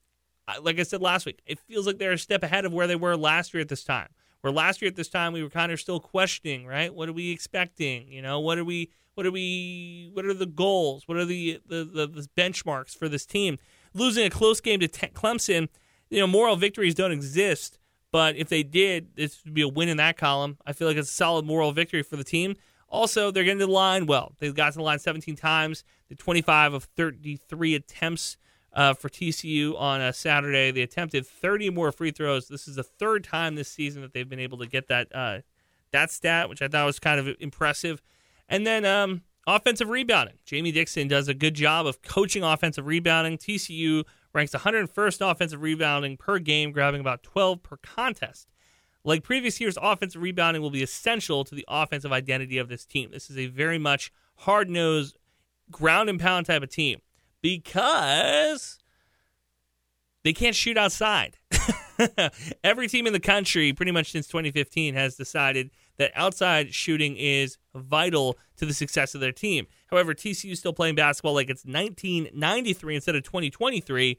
like 0.61 0.79
I 0.79 0.83
said 0.83 1.01
last 1.01 1.25
week, 1.25 1.41
it 1.45 1.57
feels 1.59 1.87
like 1.87 1.97
they're 1.97 2.11
a 2.11 2.17
step 2.19 2.43
ahead 2.43 2.65
of 2.65 2.73
where 2.73 2.85
they 2.85 2.95
were 2.95 3.15
last 3.15 3.53
year 3.53 3.61
at 3.61 3.69
this 3.69 3.83
time. 3.83 4.09
Where 4.41 4.51
last 4.51 4.81
year 4.81 4.89
at 4.89 4.95
this 4.95 5.07
time 5.07 5.33
we 5.33 5.43
were 5.43 5.49
kind 5.49 5.71
of 5.71 5.79
still 5.79 5.99
questioning, 5.99 6.65
right? 6.65 6.93
What 6.93 7.09
are 7.09 7.13
we 7.13 7.31
expecting? 7.31 8.11
You 8.11 8.21
know, 8.21 8.39
what 8.39 8.57
are 8.57 8.63
we, 8.63 8.89
what 9.13 9.25
are 9.25 9.31
we, 9.31 10.09
what 10.13 10.25
are 10.25 10.33
the 10.33 10.45
goals? 10.45 11.07
What 11.07 11.17
are 11.17 11.25
the 11.25 11.59
the, 11.67 11.83
the, 11.83 12.07
the 12.07 12.27
benchmarks 12.35 12.95
for 12.95 13.07
this 13.07 13.25
team? 13.25 13.57
Losing 13.93 14.25
a 14.25 14.29
close 14.29 14.59
game 14.59 14.79
to 14.79 14.87
Clemson, 14.87 15.67
you 16.11 16.19
know, 16.19 16.27
moral 16.27 16.55
victories 16.55 16.93
don't 16.93 17.11
exist. 17.11 17.79
But 18.11 18.35
if 18.35 18.49
they 18.49 18.61
did, 18.61 19.15
this 19.15 19.43
would 19.45 19.53
be 19.53 19.61
a 19.61 19.67
win 19.67 19.89
in 19.89 19.97
that 19.97 20.17
column. 20.17 20.57
I 20.65 20.73
feel 20.73 20.87
like 20.87 20.97
it's 20.97 21.09
a 21.09 21.13
solid 21.13 21.45
moral 21.45 21.71
victory 21.71 22.03
for 22.03 22.17
the 22.17 22.23
team. 22.23 22.55
Also, 22.89 23.31
they're 23.31 23.45
getting 23.45 23.59
to 23.59 23.65
the 23.65 23.71
line 23.71 24.05
well. 24.05 24.33
They 24.39 24.51
got 24.51 24.73
to 24.73 24.79
the 24.79 24.83
line 24.83 24.99
17 24.99 25.37
times. 25.37 25.85
The 26.09 26.15
25 26.15 26.73
of 26.73 26.83
33 26.83 27.75
attempts 27.75 28.35
uh, 28.73 28.93
for 28.93 29.07
TCU 29.07 29.79
on 29.79 30.01
a 30.01 30.11
Saturday. 30.11 30.71
They 30.71 30.81
attempted 30.81 31.25
30 31.25 31.69
more 31.69 31.93
free 31.93 32.11
throws. 32.11 32.49
This 32.49 32.67
is 32.67 32.75
the 32.75 32.83
third 32.83 33.23
time 33.23 33.55
this 33.55 33.69
season 33.69 34.01
that 34.01 34.13
they've 34.13 34.27
been 34.27 34.39
able 34.39 34.57
to 34.57 34.67
get 34.67 34.89
that 34.89 35.07
uh, 35.15 35.39
that 35.91 36.11
stat, 36.11 36.49
which 36.49 36.61
I 36.61 36.67
thought 36.67 36.85
was 36.85 36.99
kind 36.99 37.19
of 37.19 37.35
impressive. 37.39 38.01
And 38.49 38.67
then 38.67 38.85
um, 38.85 39.21
offensive 39.47 39.89
rebounding. 39.89 40.35
Jamie 40.45 40.71
Dixon 40.71 41.07
does 41.07 41.27
a 41.27 41.33
good 41.33 41.53
job 41.53 41.85
of 41.85 42.01
coaching 42.01 42.43
offensive 42.43 42.85
rebounding. 42.85 43.37
TCU 43.37 44.03
ranks 44.33 44.53
101st 44.53 45.29
offensive 45.29 45.61
rebounding 45.61 46.17
per 46.17 46.39
game, 46.39 46.71
grabbing 46.71 47.01
about 47.01 47.23
12 47.23 47.63
per 47.63 47.77
contest. 47.77 48.47
Like 49.03 49.23
previous 49.23 49.59
years, 49.59 49.77
offensive 49.81 50.21
rebounding 50.21 50.61
will 50.61 50.69
be 50.69 50.83
essential 50.83 51.43
to 51.45 51.55
the 51.55 51.65
offensive 51.67 52.11
identity 52.11 52.57
of 52.57 52.69
this 52.69 52.85
team. 52.85 53.09
This 53.11 53.29
is 53.29 53.37
a 53.37 53.47
very 53.47 53.77
much 53.77 54.11
hard 54.37 54.69
nosed, 54.69 55.17
ground 55.71 56.09
and 56.09 56.19
pound 56.19 56.45
type 56.45 56.61
of 56.61 56.69
team 56.69 56.99
because 57.41 58.77
they 60.23 60.33
can't 60.33 60.55
shoot 60.55 60.77
outside. 60.77 61.37
Every 62.63 62.87
team 62.87 63.07
in 63.07 63.13
the 63.13 63.19
country, 63.19 63.73
pretty 63.73 63.91
much 63.91 64.11
since 64.11 64.27
2015, 64.27 64.93
has 64.93 65.15
decided 65.15 65.71
that 66.01 66.11
outside 66.15 66.73
shooting 66.73 67.15
is 67.15 67.57
vital 67.75 68.37
to 68.57 68.65
the 68.65 68.73
success 68.73 69.13
of 69.13 69.21
their 69.21 69.31
team. 69.31 69.67
However, 69.91 70.15
TCU 70.15 70.51
is 70.51 70.59
still 70.59 70.73
playing 70.73 70.95
basketball 70.95 71.35
like 71.35 71.49
it's 71.49 71.63
1993 71.63 72.95
instead 72.95 73.15
of 73.15 73.23
2023 73.23 74.17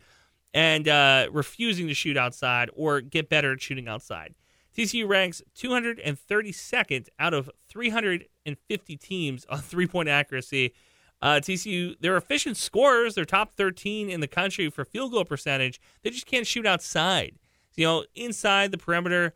and 0.54 0.86
uh, 0.86 1.28
refusing 1.32 1.88
to 1.88 1.94
shoot 1.94 2.16
outside 2.16 2.70
or 2.74 3.00
get 3.00 3.28
better 3.28 3.52
at 3.52 3.60
shooting 3.60 3.88
outside. 3.88 4.34
TCU 4.76 5.08
ranks 5.08 5.42
232nd 5.56 7.08
out 7.18 7.34
of 7.34 7.50
350 7.68 8.96
teams 8.96 9.44
on 9.50 9.58
three 9.60 9.88
point 9.88 10.08
accuracy. 10.08 10.72
Uh, 11.20 11.40
TCU, 11.40 11.96
they're 12.00 12.16
efficient 12.16 12.56
scorers. 12.56 13.14
They're 13.14 13.24
top 13.24 13.54
13 13.54 14.08
in 14.08 14.20
the 14.20 14.28
country 14.28 14.70
for 14.70 14.84
field 14.84 15.12
goal 15.12 15.24
percentage. 15.24 15.80
They 16.02 16.10
just 16.10 16.26
can't 16.26 16.46
shoot 16.46 16.66
outside. 16.66 17.38
You 17.74 17.86
know, 17.86 18.04
inside 18.14 18.70
the 18.70 18.78
perimeter, 18.78 19.34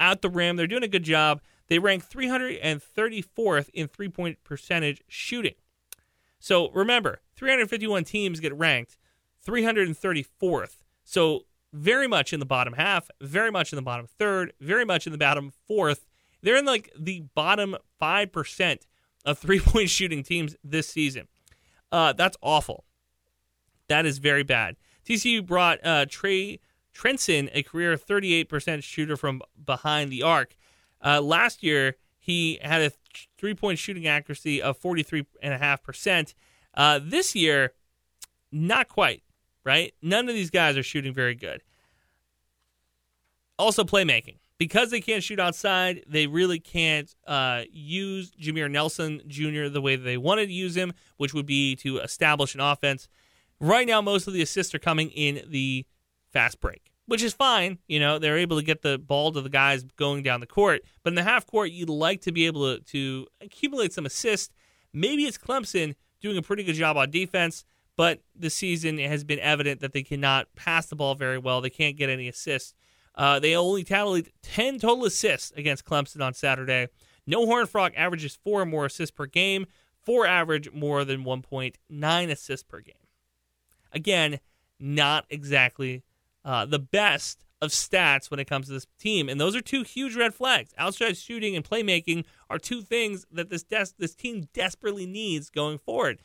out 0.00 0.22
the 0.22 0.30
rim, 0.30 0.56
they're 0.56 0.66
doing 0.66 0.84
a 0.84 0.88
good 0.88 1.02
job. 1.02 1.40
They 1.68 1.78
rank 1.78 2.08
334th 2.08 3.68
in 3.70 3.88
three 3.88 4.08
point 4.08 4.38
percentage 4.44 5.02
shooting. 5.08 5.54
So 6.38 6.70
remember, 6.72 7.20
351 7.36 8.04
teams 8.04 8.40
get 8.40 8.54
ranked 8.54 8.96
334th. 9.46 10.76
So 11.04 11.46
very 11.72 12.06
much 12.06 12.32
in 12.32 12.40
the 12.40 12.46
bottom 12.46 12.74
half, 12.74 13.10
very 13.20 13.50
much 13.50 13.72
in 13.72 13.76
the 13.76 13.82
bottom 13.82 14.06
third, 14.06 14.52
very 14.60 14.84
much 14.84 15.06
in 15.06 15.12
the 15.12 15.18
bottom 15.18 15.52
fourth. 15.66 16.06
They're 16.42 16.56
in 16.56 16.66
like 16.66 16.92
the 16.98 17.24
bottom 17.34 17.76
5% 18.00 18.78
of 19.24 19.38
three 19.38 19.60
point 19.60 19.90
shooting 19.90 20.22
teams 20.22 20.56
this 20.62 20.88
season. 20.88 21.28
Uh, 21.90 22.12
that's 22.12 22.36
awful. 22.42 22.84
That 23.88 24.06
is 24.06 24.18
very 24.18 24.42
bad. 24.42 24.76
TCU 25.06 25.44
brought 25.44 25.84
uh, 25.84 26.06
Trey 26.08 26.60
Trenson, 26.94 27.50
a 27.52 27.62
career 27.62 27.96
38% 27.96 28.82
shooter 28.82 29.16
from 29.16 29.42
behind 29.64 30.10
the 30.10 30.22
arc. 30.22 30.56
Uh, 31.04 31.20
last 31.20 31.62
year, 31.62 31.96
he 32.18 32.58
had 32.62 32.80
a 32.80 32.92
three 33.38 33.54
point 33.54 33.78
shooting 33.78 34.06
accuracy 34.06 34.62
of 34.62 34.80
43.5%. 34.80 36.34
Uh, 36.74 36.98
this 37.02 37.34
year, 37.36 37.72
not 38.50 38.88
quite 38.88 39.22
right? 39.64 39.94
None 40.02 40.28
of 40.28 40.34
these 40.34 40.50
guys 40.50 40.76
are 40.76 40.82
shooting 40.82 41.12
very 41.12 41.34
good. 41.34 41.62
Also, 43.58 43.84
playmaking. 43.84 44.38
Because 44.56 44.90
they 44.90 45.00
can't 45.00 45.22
shoot 45.22 45.40
outside, 45.40 46.04
they 46.06 46.28
really 46.28 46.60
can't 46.60 47.12
uh, 47.26 47.62
use 47.72 48.30
Jameer 48.40 48.70
Nelson 48.70 49.20
Jr. 49.26 49.66
the 49.66 49.80
way 49.80 49.96
that 49.96 50.04
they 50.04 50.16
wanted 50.16 50.46
to 50.46 50.52
use 50.52 50.76
him, 50.76 50.92
which 51.16 51.34
would 51.34 51.46
be 51.46 51.74
to 51.76 51.98
establish 51.98 52.54
an 52.54 52.60
offense. 52.60 53.08
Right 53.58 53.86
now, 53.86 54.00
most 54.00 54.28
of 54.28 54.32
the 54.32 54.42
assists 54.42 54.72
are 54.74 54.78
coming 54.78 55.10
in 55.10 55.42
the 55.48 55.86
fast 56.32 56.60
break, 56.60 56.92
which 57.06 57.22
is 57.22 57.32
fine. 57.32 57.78
You 57.86 58.00
know, 58.00 58.18
they're 58.18 58.38
able 58.38 58.58
to 58.58 58.64
get 58.64 58.82
the 58.82 58.98
ball 58.98 59.32
to 59.32 59.40
the 59.40 59.48
guys 59.48 59.84
going 59.96 60.22
down 60.22 60.40
the 60.40 60.46
court. 60.46 60.82
But 61.02 61.10
in 61.10 61.14
the 61.14 61.22
half 61.22 61.46
court, 61.46 61.70
you'd 61.70 61.88
like 61.88 62.20
to 62.22 62.32
be 62.32 62.46
able 62.46 62.76
to, 62.76 62.82
to 62.82 63.26
accumulate 63.40 63.92
some 63.92 64.06
assists. 64.06 64.52
Maybe 64.92 65.24
it's 65.24 65.38
Clemson 65.38 65.94
doing 66.20 66.36
a 66.36 66.42
pretty 66.42 66.64
good 66.64 66.76
job 66.76 66.96
on 66.96 67.10
defense 67.10 67.64
but 67.96 68.20
the 68.34 68.50
season 68.50 68.98
has 68.98 69.24
been 69.24 69.38
evident 69.38 69.80
that 69.80 69.92
they 69.92 70.02
cannot 70.02 70.52
pass 70.56 70.86
the 70.86 70.96
ball 70.96 71.14
very 71.14 71.38
well. 71.38 71.60
They 71.60 71.70
can't 71.70 71.96
get 71.96 72.10
any 72.10 72.28
assists. 72.28 72.74
Uh, 73.14 73.38
they 73.38 73.54
only 73.54 73.84
tallied 73.84 74.32
10 74.42 74.80
total 74.80 75.04
assists 75.04 75.52
against 75.52 75.84
Clemson 75.84 76.24
on 76.24 76.34
Saturday. 76.34 76.88
No 77.26 77.46
Horn 77.46 77.66
Frog 77.66 77.92
averages 77.96 78.36
four 78.36 78.62
or 78.62 78.66
more 78.66 78.86
assists 78.86 79.14
per 79.14 79.26
game, 79.26 79.66
four 80.02 80.26
average 80.26 80.72
more 80.72 81.04
than 81.04 81.24
1.9 81.24 82.30
assists 82.30 82.64
per 82.64 82.80
game. 82.80 82.94
Again, 83.92 84.40
not 84.80 85.24
exactly 85.30 86.02
uh, 86.44 86.66
the 86.66 86.78
best 86.78 87.44
of 87.62 87.70
stats 87.70 88.30
when 88.30 88.40
it 88.40 88.46
comes 88.46 88.66
to 88.66 88.72
this 88.72 88.86
team, 88.98 89.28
and 89.28 89.40
those 89.40 89.56
are 89.56 89.60
two 89.60 89.82
huge 89.82 90.16
red 90.16 90.34
flags. 90.34 90.72
Outside 90.76 91.16
shooting 91.16 91.56
and 91.56 91.64
playmaking 91.64 92.24
are 92.50 92.58
two 92.58 92.82
things 92.82 93.26
that 93.32 93.50
this 93.50 93.62
des- 93.62 93.94
this 93.98 94.14
team 94.14 94.48
desperately 94.52 95.06
needs 95.06 95.50
going 95.50 95.78
forward. 95.78 96.20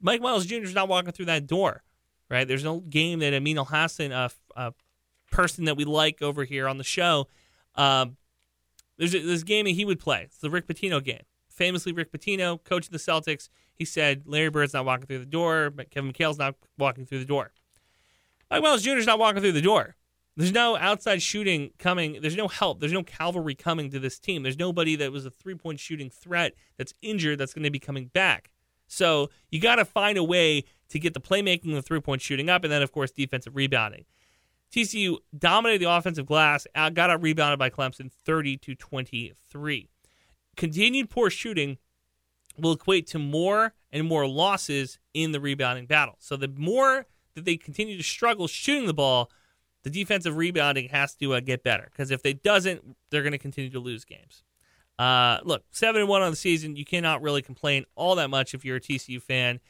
Mike 0.00 0.20
Miles 0.20 0.46
Jr. 0.46 0.56
is 0.56 0.74
not 0.74 0.88
walking 0.88 1.12
through 1.12 1.26
that 1.26 1.46
door, 1.46 1.82
right? 2.30 2.46
There's 2.46 2.64
no 2.64 2.80
game 2.80 3.18
that 3.20 3.34
Amin 3.34 3.56
Elhassan, 3.56 4.12
a, 4.12 4.30
a 4.54 4.72
person 5.30 5.64
that 5.64 5.76
we 5.76 5.84
like 5.84 6.22
over 6.22 6.44
here 6.44 6.68
on 6.68 6.78
the 6.78 6.84
show, 6.84 7.26
um, 7.74 8.16
there's 8.98 9.14
a, 9.14 9.20
this 9.20 9.42
game 9.42 9.64
that 9.64 9.72
he 9.72 9.84
would 9.84 10.00
play. 10.00 10.22
It's 10.24 10.38
the 10.38 10.50
Rick 10.50 10.66
Pitino 10.66 11.02
game. 11.02 11.22
Famously, 11.48 11.92
Rick 11.92 12.12
Pitino, 12.12 12.62
coach 12.62 12.86
of 12.86 12.92
the 12.92 12.98
Celtics, 12.98 13.48
he 13.74 13.84
said 13.84 14.22
Larry 14.26 14.50
Bird's 14.50 14.74
not 14.74 14.84
walking 14.84 15.06
through 15.06 15.20
the 15.20 15.26
door, 15.26 15.70
but 15.70 15.90
Kevin 15.90 16.12
McHale's 16.12 16.38
not 16.38 16.54
walking 16.78 17.06
through 17.06 17.18
the 17.18 17.24
door. 17.24 17.52
Mike 18.50 18.62
Miles 18.62 18.86
is 18.86 19.06
not 19.06 19.18
walking 19.18 19.42
through 19.42 19.52
the 19.52 19.62
door. 19.62 19.96
There's 20.36 20.52
no 20.52 20.76
outside 20.76 21.22
shooting 21.22 21.70
coming. 21.78 22.18
There's 22.20 22.36
no 22.36 22.48
help. 22.48 22.80
There's 22.80 22.92
no 22.92 23.02
cavalry 23.02 23.54
coming 23.54 23.90
to 23.90 23.98
this 23.98 24.18
team. 24.18 24.42
There's 24.42 24.58
nobody 24.58 24.94
that 24.96 25.10
was 25.10 25.24
a 25.24 25.30
three 25.30 25.54
point 25.54 25.80
shooting 25.80 26.10
threat 26.10 26.52
that's 26.76 26.92
injured 27.00 27.38
that's 27.38 27.54
going 27.54 27.64
to 27.64 27.70
be 27.70 27.78
coming 27.78 28.06
back. 28.06 28.50
So 28.86 29.30
you 29.50 29.60
got 29.60 29.76
to 29.76 29.84
find 29.84 30.18
a 30.18 30.24
way 30.24 30.64
to 30.90 30.98
get 30.98 31.14
the 31.14 31.20
playmaking 31.20 31.64
and 31.64 31.76
the 31.76 31.82
three 31.82 32.00
point 32.00 32.20
shooting 32.20 32.50
up, 32.50 32.64
and 32.64 32.72
then, 32.72 32.82
of 32.82 32.92
course, 32.92 33.10
defensive 33.10 33.56
rebounding. 33.56 34.04
TCU 34.70 35.16
dominated 35.36 35.80
the 35.80 35.90
offensive 35.90 36.26
glass, 36.26 36.66
got 36.74 36.98
out 37.10 37.22
rebounded 37.22 37.58
by 37.58 37.70
Clemson 37.70 38.10
30 38.24 38.58
to 38.58 38.74
23. 38.74 39.88
Continued 40.56 41.08
poor 41.08 41.30
shooting 41.30 41.78
will 42.58 42.72
equate 42.72 43.06
to 43.08 43.18
more 43.18 43.74
and 43.90 44.06
more 44.06 44.26
losses 44.26 44.98
in 45.14 45.32
the 45.32 45.40
rebounding 45.40 45.86
battle. 45.86 46.16
So 46.18 46.36
the 46.36 46.48
more 46.48 47.06
that 47.36 47.44
they 47.44 47.56
continue 47.56 47.96
to 47.96 48.02
struggle 48.02 48.48
shooting 48.48 48.86
the 48.86 48.94
ball, 48.94 49.30
the 49.84 49.90
defensive 49.90 50.36
rebounding 50.36 50.88
has 50.88 51.14
to 51.14 51.34
uh, 51.34 51.40
get 51.40 51.62
better 51.62 51.88
because 51.92 52.10
if 52.10 52.22
they 52.22 52.32
doesn't, 52.32 52.96
they're 53.10 53.22
going 53.22 53.32
to 53.32 53.38
continue 53.38 53.70
to 53.70 53.78
lose 53.78 54.04
games. 54.04 54.42
Uh, 54.98 55.38
look, 55.44 55.62
seven 55.70 56.00
and 56.00 56.08
one 56.08 56.22
on 56.22 56.30
the 56.30 56.36
season, 56.36 56.74
you 56.74 56.84
cannot 56.84 57.22
really 57.22 57.42
complain 57.42 57.84
all 57.94 58.16
that 58.16 58.28
much 58.28 58.54
if 58.54 58.64
you're 58.64 58.76
a 58.76 58.80
TCU 58.80 59.22
fan. 59.22 59.60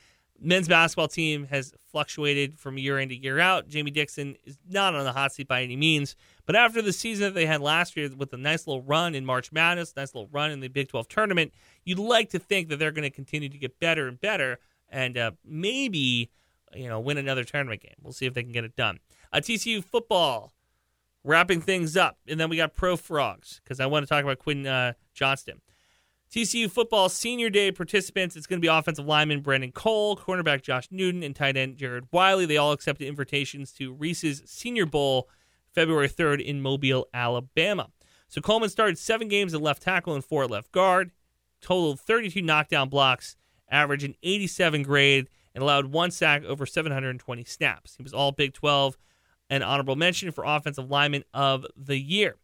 Men's 0.41 0.69
basketball 0.69 1.09
team 1.09 1.47
has 1.47 1.73
fluctuated 1.91 2.59
from 2.59 2.79
year 2.79 2.99
in 2.99 3.09
to 3.09 3.17
year 3.17 3.41
out. 3.41 3.69
Jamie 3.69 3.91
Dixon 3.91 4.37
is 4.45 4.59
not 4.69 4.95
on 4.95 5.05
the 5.05 5.13
hot 5.13 5.33
seat 5.33 5.49
by 5.49 5.63
any 5.63 5.77
means, 5.77 6.15
but 6.45 6.55
after 6.55 6.83
the 6.83 6.93
season 6.93 7.25
that 7.25 7.35
they 7.35 7.47
had 7.47 7.61
last 7.61 7.97
year 7.97 8.09
with 8.17 8.33
a 8.33 8.37
nice 8.37 8.67
little 8.67 8.83
run 8.83 9.15
in 9.15 9.25
March 9.25 9.51
Madness, 9.51 9.95
nice 9.97 10.15
little 10.15 10.29
run 10.31 10.51
in 10.51 10.61
the 10.61 10.69
Big 10.69 10.89
12 10.89 11.09
tournament, 11.09 11.53
you'd 11.85 11.99
like 11.99 12.31
to 12.31 12.39
think 12.39 12.69
that 12.69 12.79
they're 12.79 12.93
going 12.93 13.03
to 13.03 13.11
continue 13.11 13.49
to 13.49 13.59
get 13.59 13.81
better 13.81 14.09
and 14.09 14.21
better, 14.21 14.59
and 14.89 15.17
uh, 15.17 15.31
maybe 15.45 16.31
you 16.77 16.89
know 16.89 17.01
win 17.01 17.19
another 17.19 17.45
tournament 17.45 17.83
game. 17.83 17.95
We'll 18.03 18.13
see 18.13 18.27
if 18.27 18.35
they 18.35 18.43
can 18.43 18.53
get 18.53 18.65
it 18.65 18.77
done. 18.77 18.99
Uh, 19.33 19.39
TCU 19.39 19.85
football 19.85 20.53
wrapping 21.25 21.61
things 21.61 21.97
up, 21.97 22.19
and 22.29 22.39
then 22.39 22.49
we 22.49 22.57
got 22.57 22.75
Pro 22.75 22.97
Frogs 22.97 23.61
because 23.63 23.81
I 23.81 23.87
want 23.87 24.05
to 24.05 24.09
talk 24.09 24.23
about 24.23 24.39
Quinn 24.39 24.67
uh, 24.67 24.93
Johnston. 25.13 25.61
TCU 26.31 26.71
football 26.71 27.09
senior 27.09 27.51
day 27.51 27.71
participants. 27.71 28.37
It's 28.37 28.47
going 28.47 28.61
to 28.61 28.65
be 28.65 28.69
offensive 28.69 29.07
lineman 29.07 29.41
Brandon 29.41 29.73
Cole, 29.73 30.17
cornerback 30.17 30.63
Josh 30.63 30.89
Newton, 30.91 31.23
and 31.23 31.35
tight 31.35 31.57
end 31.57 31.77
Jared 31.77 32.07
Wiley. 32.13 32.47
They 32.47 32.57
all 32.57 32.73
accepted 32.73 33.07
invitations 33.07 33.73
to 33.73 33.93
Reese's 33.93 34.43
Senior 34.45 34.87
Bowl 34.87 35.29
February 35.73 36.09
3rd 36.09 36.45
in 36.45 36.61
Mobile, 36.61 37.07
Alabama. 37.15 37.89
So 38.29 38.41
Coleman 38.41 38.71
started 38.71 38.99
seven 38.99 39.29
games 39.29 39.55
at 39.55 39.63
left 39.63 39.83
tackle 39.83 40.15
and 40.15 40.25
four 40.25 40.45
at 40.45 40.51
left 40.51 40.73
guard, 40.73 41.13
totaled 41.61 42.01
32 42.01 42.43
knockdown 42.43 42.89
blocks, 42.89 43.37
averaged 43.71 44.05
an 44.05 44.17
87 44.23 44.83
grade, 44.83 45.29
and 45.57 45.63
allowed 45.63 45.87
one 45.87 46.11
sack 46.11 46.45
over 46.45 46.67
720 46.67 47.43
snaps. 47.45 47.97
He 47.97 48.03
was 48.03 48.13
all 48.13 48.31
Big 48.31 48.53
12 48.53 48.99
and 49.49 49.65
honorable 49.65 49.97
mention 49.97 50.31
for 50.31 50.45
Offensive 50.45 50.91
Lineman 50.91 51.25
of 51.33 51.65
the 51.75 51.99
Year. 51.99 52.37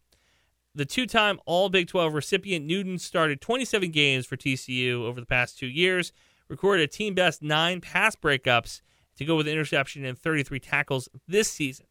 The 0.73 0.85
two 0.85 1.05
time 1.05 1.39
All 1.45 1.69
Big 1.69 1.87
12 1.87 2.11
recipient 2.15 2.65
Newton 2.65 2.97
started 2.97 3.39
27 3.39 3.91
games 3.91 4.25
for 4.25 4.35
TCU 4.35 5.03
over 5.03 5.19
the 5.19 5.27
past 5.27 5.59
two 5.59 5.67
years, 5.67 6.11
recorded 6.49 6.83
a 6.83 6.87
team 6.87 7.13
best 7.13 7.43
nine 7.43 7.81
pass 7.81 8.15
breakups 8.15 8.81
to 9.17 9.25
go 9.25 9.35
with 9.35 9.47
interception 9.47 10.03
and 10.05 10.17
33 10.17 10.59
tackles 10.59 11.07
this 11.27 11.47
season. 11.47 11.85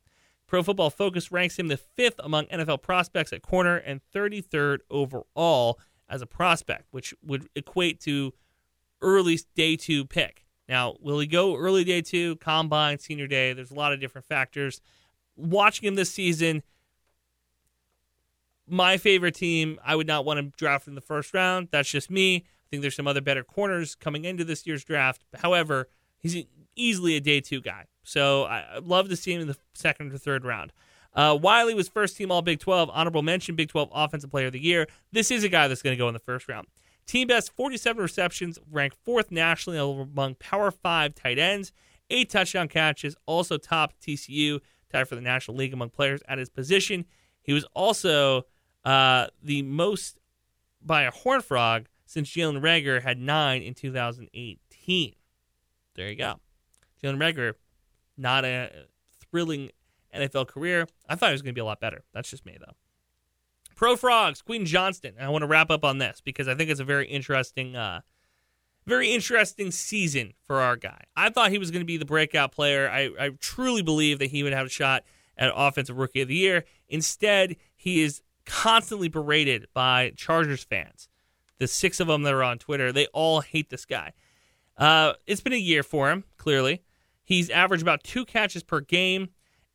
Pro 0.48 0.64
Football 0.64 0.90
Focus 0.90 1.30
ranks 1.30 1.56
him 1.56 1.68
the 1.68 1.76
fifth 1.76 2.18
among 2.18 2.46
NFL 2.46 2.82
prospects 2.82 3.32
at 3.32 3.42
corner 3.42 3.76
and 3.76 4.00
33rd 4.12 4.78
overall 4.90 5.78
as 6.08 6.20
a 6.20 6.26
prospect, 6.26 6.88
which 6.90 7.14
would 7.22 7.48
equate 7.54 8.00
to 8.00 8.34
early 9.00 9.38
day 9.54 9.76
two 9.76 10.04
pick. 10.04 10.41
Now, 10.72 10.96
will 11.02 11.18
he 11.18 11.26
go 11.26 11.54
early 11.54 11.84
day 11.84 12.00
two, 12.00 12.36
combine, 12.36 12.98
senior 12.98 13.26
day? 13.26 13.52
There's 13.52 13.70
a 13.70 13.74
lot 13.74 13.92
of 13.92 14.00
different 14.00 14.26
factors. 14.26 14.80
Watching 15.36 15.86
him 15.86 15.96
this 15.96 16.10
season, 16.10 16.62
my 18.66 18.96
favorite 18.96 19.34
team, 19.34 19.78
I 19.84 19.96
would 19.96 20.06
not 20.06 20.24
want 20.24 20.40
to 20.40 20.44
draft 20.56 20.88
in 20.88 20.94
the 20.94 21.02
first 21.02 21.34
round. 21.34 21.68
That's 21.72 21.90
just 21.90 22.10
me. 22.10 22.36
I 22.36 22.42
think 22.70 22.80
there's 22.80 22.96
some 22.96 23.06
other 23.06 23.20
better 23.20 23.44
corners 23.44 23.94
coming 23.94 24.24
into 24.24 24.44
this 24.44 24.66
year's 24.66 24.82
draft. 24.82 25.26
However, 25.34 25.90
he's 26.18 26.46
easily 26.74 27.16
a 27.16 27.20
day 27.20 27.42
two 27.42 27.60
guy. 27.60 27.84
So 28.02 28.44
I 28.44 28.78
love 28.78 29.10
to 29.10 29.16
see 29.16 29.34
him 29.34 29.42
in 29.42 29.48
the 29.48 29.58
second 29.74 30.10
or 30.14 30.16
third 30.16 30.42
round. 30.42 30.72
Uh, 31.12 31.38
Wiley 31.38 31.74
was 31.74 31.90
first 31.90 32.16
team 32.16 32.32
All 32.32 32.40
Big 32.40 32.60
12, 32.60 32.88
honorable 32.94 33.20
mention 33.20 33.56
Big 33.56 33.68
12 33.68 33.90
Offensive 33.92 34.30
Player 34.30 34.46
of 34.46 34.54
the 34.54 34.58
Year. 34.58 34.86
This 35.12 35.30
is 35.30 35.44
a 35.44 35.50
guy 35.50 35.68
that's 35.68 35.82
going 35.82 35.94
to 35.94 36.02
go 36.02 36.08
in 36.08 36.14
the 36.14 36.18
first 36.18 36.48
round. 36.48 36.66
Team 37.06 37.28
best 37.28 37.52
47 37.56 38.02
receptions, 38.02 38.58
ranked 38.70 38.96
fourth 39.04 39.30
nationally 39.30 39.78
among 39.78 40.36
Power 40.36 40.70
5 40.70 41.14
tight 41.14 41.38
ends, 41.38 41.72
eight 42.10 42.30
touchdown 42.30 42.68
catches, 42.68 43.16
also 43.26 43.58
top 43.58 43.94
TCU, 44.00 44.60
tied 44.90 45.08
for 45.08 45.14
the 45.14 45.20
National 45.20 45.56
League 45.56 45.72
among 45.72 45.90
players 45.90 46.20
at 46.28 46.38
his 46.38 46.48
position. 46.48 47.04
He 47.42 47.52
was 47.52 47.64
also 47.74 48.46
uh, 48.84 49.26
the 49.42 49.62
most 49.62 50.18
by 50.80 51.02
a 51.02 51.10
Horn 51.10 51.40
Frog 51.40 51.86
since 52.06 52.30
Jalen 52.30 52.60
Reagor 52.60 53.02
had 53.02 53.18
nine 53.18 53.62
in 53.62 53.74
2018. 53.74 55.14
There 55.94 56.08
you 56.08 56.16
go. 56.16 56.40
Jalen 57.02 57.18
Reagor, 57.18 57.54
not 58.16 58.44
a 58.44 58.86
thrilling 59.30 59.70
NFL 60.14 60.48
career. 60.48 60.86
I 61.08 61.16
thought 61.16 61.30
it 61.30 61.32
was 61.32 61.42
going 61.42 61.54
to 61.54 61.58
be 61.58 61.60
a 61.60 61.64
lot 61.64 61.80
better. 61.80 62.04
That's 62.12 62.30
just 62.30 62.46
me, 62.46 62.56
though. 62.58 62.74
Pro 63.82 63.96
Frogs, 63.96 64.42
Quinn 64.42 64.64
Johnston. 64.64 65.14
I 65.20 65.28
want 65.28 65.42
to 65.42 65.48
wrap 65.48 65.68
up 65.68 65.84
on 65.84 65.98
this 65.98 66.20
because 66.20 66.46
I 66.46 66.54
think 66.54 66.70
it's 66.70 66.78
a 66.78 66.84
very 66.84 67.08
interesting, 67.08 67.74
uh, 67.74 68.02
very 68.86 69.12
interesting 69.12 69.72
season 69.72 70.34
for 70.44 70.60
our 70.60 70.76
guy. 70.76 71.02
I 71.16 71.30
thought 71.30 71.50
he 71.50 71.58
was 71.58 71.72
going 71.72 71.80
to 71.80 71.84
be 71.84 71.96
the 71.96 72.04
breakout 72.04 72.52
player. 72.52 72.88
I, 72.88 73.10
I 73.18 73.30
truly 73.40 73.82
believe 73.82 74.20
that 74.20 74.30
he 74.30 74.44
would 74.44 74.52
have 74.52 74.66
a 74.66 74.70
shot 74.70 75.02
at 75.36 75.52
Offensive 75.52 75.98
Rookie 75.98 76.20
of 76.20 76.28
the 76.28 76.36
Year. 76.36 76.64
Instead, 76.88 77.56
he 77.74 78.02
is 78.02 78.22
constantly 78.46 79.08
berated 79.08 79.66
by 79.74 80.12
Chargers 80.16 80.62
fans. 80.62 81.08
The 81.58 81.66
six 81.66 81.98
of 81.98 82.06
them 82.06 82.22
that 82.22 82.34
are 82.34 82.44
on 82.44 82.58
Twitter, 82.58 82.92
they 82.92 83.06
all 83.06 83.40
hate 83.40 83.70
this 83.70 83.84
guy. 83.84 84.12
Uh, 84.78 85.14
it's 85.26 85.40
been 85.40 85.54
a 85.54 85.56
year 85.56 85.82
for 85.82 86.08
him, 86.08 86.22
clearly. 86.36 86.84
He's 87.24 87.50
averaged 87.50 87.82
about 87.82 88.04
two 88.04 88.26
catches 88.26 88.62
per 88.62 88.78
game, 88.78 89.30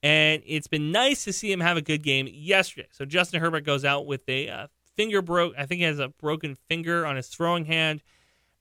and 0.07 0.43
it's 0.45 0.67
been 0.67 0.91
nice 0.91 1.23
to 1.25 1.33
see 1.33 1.51
him 1.51 1.59
have 1.59 1.77
a 1.77 1.81
good 1.81 2.03
game 2.03 2.29
yesterday. 2.31 2.87
So 2.91 3.05
Justin 3.05 3.41
Herbert 3.41 3.65
goes 3.65 3.83
out 3.83 4.05
with 4.05 4.27
a 4.29 4.49
uh, 4.49 4.67
finger 4.95 5.21
broke. 5.21 5.53
I 5.57 5.65
think 5.65 5.79
he 5.79 5.85
has 5.85 5.99
a 5.99 6.09
broken 6.09 6.55
finger 6.69 7.05
on 7.05 7.15
his 7.15 7.27
throwing 7.27 7.65
hand. 7.65 8.01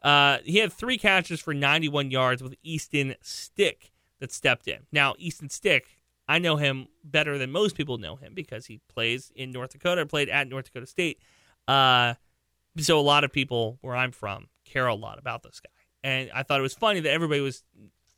Uh, 0.02 0.38
he 0.44 0.58
had 0.58 0.72
three 0.72 0.98
catches 0.98 1.40
for 1.40 1.54
91 1.54 2.10
yards 2.10 2.42
with 2.42 2.54
Easton 2.62 3.14
Stick 3.22 3.92
that 4.20 4.32
stepped 4.32 4.68
in. 4.68 4.86
Now, 4.92 5.14
Easton 5.18 5.48
Stick 5.48 5.96
I 6.28 6.38
know 6.38 6.56
him 6.56 6.88
better 7.04 7.38
than 7.38 7.52
most 7.52 7.76
people 7.76 7.98
know 7.98 8.16
him 8.16 8.34
because 8.34 8.66
he 8.66 8.80
plays 8.88 9.30
in 9.34 9.52
North 9.52 9.70
Dakota, 9.70 10.04
played 10.06 10.28
at 10.28 10.48
North 10.48 10.66
Dakota 10.66 10.86
State. 10.86 11.20
Uh, 11.68 12.14
so 12.78 12.98
a 12.98 13.00
lot 13.00 13.24
of 13.24 13.32
people 13.32 13.78
where 13.80 13.94
I'm 13.94 14.12
from 14.12 14.48
care 14.64 14.86
a 14.86 14.94
lot 14.94 15.18
about 15.18 15.42
this 15.42 15.60
guy. 15.60 15.70
And 16.02 16.30
I 16.34 16.42
thought 16.42 16.58
it 16.58 16.62
was 16.62 16.74
funny 16.74 17.00
that 17.00 17.10
everybody 17.10 17.40
was 17.40 17.62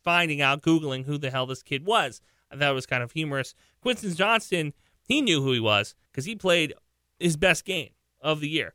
finding 0.03 0.41
out, 0.41 0.61
Googling 0.61 1.05
who 1.05 1.17
the 1.17 1.29
hell 1.29 1.45
this 1.45 1.63
kid 1.63 1.85
was. 1.85 2.21
It 2.51 2.73
was 2.73 2.85
kind 2.85 3.03
of 3.03 3.11
humorous. 3.11 3.53
Quentin 3.81 4.13
Johnston, 4.13 4.73
he 5.01 5.21
knew 5.21 5.41
who 5.41 5.51
he 5.51 5.59
was 5.59 5.95
because 6.11 6.25
he 6.25 6.35
played 6.35 6.73
his 7.19 7.37
best 7.37 7.65
game 7.65 7.89
of 8.21 8.39
the 8.39 8.49
year. 8.49 8.73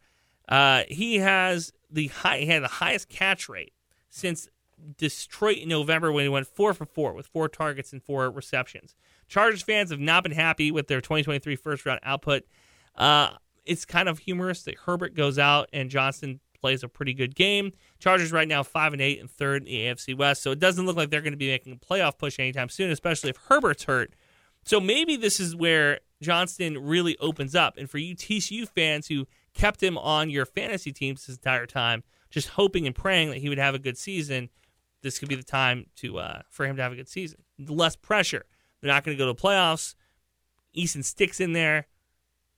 Uh, 0.48 0.82
he 0.88 1.16
has 1.16 1.72
the 1.90 2.08
high, 2.08 2.38
he 2.38 2.46
had 2.46 2.62
the 2.62 2.68
highest 2.68 3.08
catch 3.08 3.48
rate 3.48 3.72
since 4.10 4.48
Detroit 4.96 5.58
in 5.58 5.68
November 5.68 6.12
when 6.12 6.24
he 6.24 6.28
went 6.28 6.46
four 6.46 6.74
for 6.74 6.84
four 6.84 7.14
with 7.14 7.26
four 7.26 7.48
targets 7.48 7.92
and 7.92 8.02
four 8.02 8.30
receptions. 8.30 8.94
Chargers 9.28 9.62
fans 9.62 9.90
have 9.90 10.00
not 10.00 10.22
been 10.22 10.32
happy 10.32 10.70
with 10.70 10.88
their 10.88 11.00
2023 11.00 11.56
first 11.56 11.86
round 11.86 12.00
output. 12.02 12.44
Uh, 12.94 13.30
it's 13.64 13.84
kind 13.84 14.08
of 14.08 14.20
humorous 14.20 14.62
that 14.64 14.76
Herbert 14.84 15.14
goes 15.14 15.38
out 15.38 15.68
and 15.72 15.90
Johnston 15.90 16.40
plays 16.64 16.82
a 16.82 16.88
pretty 16.88 17.12
good 17.12 17.34
game. 17.34 17.72
Chargers 17.98 18.32
right 18.32 18.48
now 18.48 18.62
five 18.62 18.94
and 18.94 19.02
eight 19.02 19.20
and 19.20 19.30
third 19.30 19.64
in 19.64 19.66
the 19.66 19.80
AFC 19.80 20.16
West, 20.16 20.42
so 20.42 20.50
it 20.50 20.58
doesn't 20.58 20.86
look 20.86 20.96
like 20.96 21.10
they're 21.10 21.20
going 21.20 21.34
to 21.34 21.36
be 21.36 21.50
making 21.50 21.74
a 21.74 21.76
playoff 21.76 22.16
push 22.16 22.38
anytime 22.38 22.70
soon, 22.70 22.90
especially 22.90 23.28
if 23.28 23.36
Herbert's 23.36 23.84
hurt. 23.84 24.14
So 24.64 24.80
maybe 24.80 25.16
this 25.16 25.40
is 25.40 25.54
where 25.54 26.00
Johnston 26.22 26.78
really 26.78 27.18
opens 27.18 27.54
up. 27.54 27.76
And 27.76 27.90
for 27.90 27.98
you 27.98 28.16
TCU 28.16 28.66
fans 28.66 29.08
who 29.08 29.26
kept 29.52 29.82
him 29.82 29.98
on 29.98 30.30
your 30.30 30.46
fantasy 30.46 30.90
teams 30.90 31.26
this 31.26 31.36
entire 31.36 31.66
time, 31.66 32.02
just 32.30 32.48
hoping 32.48 32.86
and 32.86 32.96
praying 32.96 33.28
that 33.28 33.40
he 33.40 33.50
would 33.50 33.58
have 33.58 33.74
a 33.74 33.78
good 33.78 33.98
season, 33.98 34.48
this 35.02 35.18
could 35.18 35.28
be 35.28 35.34
the 35.34 35.42
time 35.42 35.84
to 35.96 36.16
uh, 36.16 36.40
for 36.48 36.64
him 36.64 36.76
to 36.76 36.82
have 36.82 36.92
a 36.92 36.96
good 36.96 37.10
season. 37.10 37.40
Less 37.58 37.94
pressure. 37.94 38.46
They're 38.80 38.90
not 38.90 39.04
going 39.04 39.14
to 39.14 39.22
go 39.22 39.30
to 39.30 39.38
playoffs. 39.38 39.96
Easton 40.72 41.02
sticks 41.02 41.40
in 41.40 41.52
there. 41.52 41.88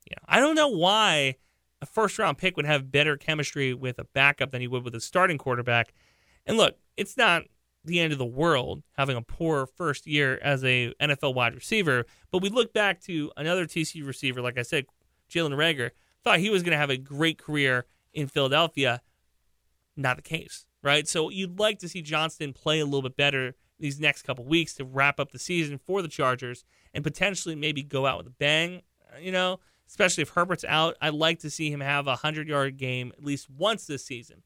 Yeah, 0.08 0.18
I 0.28 0.38
don't 0.38 0.54
know 0.54 0.68
why 0.68 1.38
a 1.80 1.86
first 1.86 2.18
round 2.18 2.38
pick 2.38 2.56
would 2.56 2.66
have 2.66 2.90
better 2.90 3.16
chemistry 3.16 3.74
with 3.74 3.98
a 3.98 4.04
backup 4.04 4.50
than 4.50 4.60
he 4.60 4.68
would 4.68 4.84
with 4.84 4.94
a 4.94 5.00
starting 5.00 5.38
quarterback. 5.38 5.92
And 6.46 6.56
look, 6.56 6.76
it's 6.96 7.16
not 7.16 7.42
the 7.84 8.00
end 8.00 8.12
of 8.12 8.18
the 8.18 8.26
world 8.26 8.82
having 8.96 9.16
a 9.16 9.22
poor 9.22 9.66
first 9.66 10.06
year 10.06 10.38
as 10.42 10.64
a 10.64 10.92
NFL 11.00 11.34
wide 11.34 11.54
receiver, 11.54 12.04
but 12.30 12.42
we 12.42 12.48
look 12.48 12.72
back 12.72 13.00
to 13.02 13.30
another 13.36 13.66
TC 13.66 14.04
receiver, 14.06 14.42
like 14.42 14.58
I 14.58 14.62
said, 14.62 14.86
Jalen 15.30 15.56
Reagor, 15.56 15.90
thought 16.24 16.40
he 16.40 16.50
was 16.50 16.62
going 16.62 16.72
to 16.72 16.78
have 16.78 16.90
a 16.90 16.96
great 16.96 17.38
career 17.38 17.86
in 18.12 18.26
Philadelphia. 18.26 19.02
Not 19.96 20.16
the 20.16 20.22
case, 20.22 20.66
right? 20.82 21.06
So 21.06 21.30
you'd 21.30 21.58
like 21.58 21.78
to 21.80 21.88
see 21.88 22.02
Johnston 22.02 22.52
play 22.52 22.80
a 22.80 22.84
little 22.84 23.02
bit 23.02 23.16
better 23.16 23.54
these 23.78 24.00
next 24.00 24.22
couple 24.22 24.44
weeks 24.44 24.74
to 24.74 24.84
wrap 24.84 25.20
up 25.20 25.32
the 25.32 25.38
season 25.38 25.78
for 25.78 26.02
the 26.02 26.08
Chargers 26.08 26.64
and 26.92 27.04
potentially 27.04 27.54
maybe 27.54 27.82
go 27.82 28.06
out 28.06 28.18
with 28.18 28.26
a 28.26 28.30
bang. 28.30 28.82
You 29.20 29.32
know, 29.32 29.60
especially 29.88 30.22
if 30.22 30.30
Herbert's 30.30 30.64
out, 30.64 30.96
I'd 31.00 31.14
like 31.14 31.40
to 31.40 31.50
see 31.50 31.70
him 31.70 31.80
have 31.80 32.06
a 32.06 32.16
hundred 32.16 32.48
yard 32.48 32.76
game 32.76 33.12
at 33.16 33.24
least 33.24 33.48
once 33.50 33.86
this 33.86 34.04
season. 34.04 34.42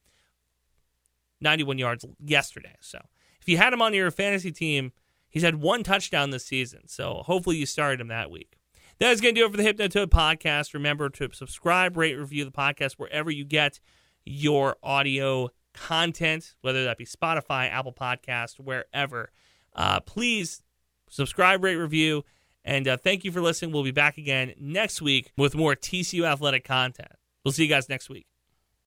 91 1.41 1.79
yards 1.79 2.05
yesterday. 2.23 2.77
So 2.81 2.99
if 3.41 3.49
you 3.49 3.57
had 3.57 3.73
him 3.73 3.83
on 3.83 3.95
your 3.95 4.11
fantasy 4.11 4.53
team, 4.53 4.93
he's 5.29 5.43
had 5.43 5.57
one 5.57 5.83
touchdown 5.83 6.31
this 6.31 6.45
season. 6.45 6.87
So 6.87 7.23
hopefully 7.25 7.57
you 7.57 7.67
started 7.67 8.01
him 8.01 8.09
that 8.09 8.31
week. 8.31 8.59
That 8.99 9.13
is 9.13 9.23
going 9.23 9.35
to 9.35 9.41
do 9.41 9.47
it 9.47 9.51
for 9.51 9.57
the 9.57 9.63
Hypnotoad 9.63 10.09
podcast. 10.09 10.75
Remember 10.75 11.09
to 11.09 11.31
subscribe, 11.33 11.97
rate, 11.97 12.19
review 12.19 12.45
the 12.45 12.51
podcast 12.51 12.95
wherever 12.95 13.31
you 13.31 13.47
get 13.47 13.81
your 14.27 14.77
audio 14.83 15.49
content, 15.73 16.55
whether 16.61 16.85
that 16.85 16.99
be 16.99 17.07
Spotify, 17.07 17.71
Apple 17.71 17.95
Podcast, 17.95 18.61
wherever. 18.61 19.31
Uh, 19.75 20.01
please 20.01 20.63
subscribe, 21.09 21.65
rate, 21.65 21.77
review, 21.77 22.25
and 22.65 22.87
uh, 22.87 22.97
thank 22.97 23.25
you 23.25 23.33
for 23.33 23.41
listening. 23.41 23.73
We'll 23.73 23.85
be 23.85 23.91
back 23.91 24.19
again 24.19 24.55
next 24.59 25.01
week 25.01 25.33
with 25.37 25.55
more 25.55 25.75
TCU 25.75 26.25
athletic 26.25 26.65
content. 26.65 27.13
We'll 27.45 27.53
see 27.53 27.65
you 27.65 27.69
guys 27.69 27.89
next 27.89 28.11
week. 28.11 28.27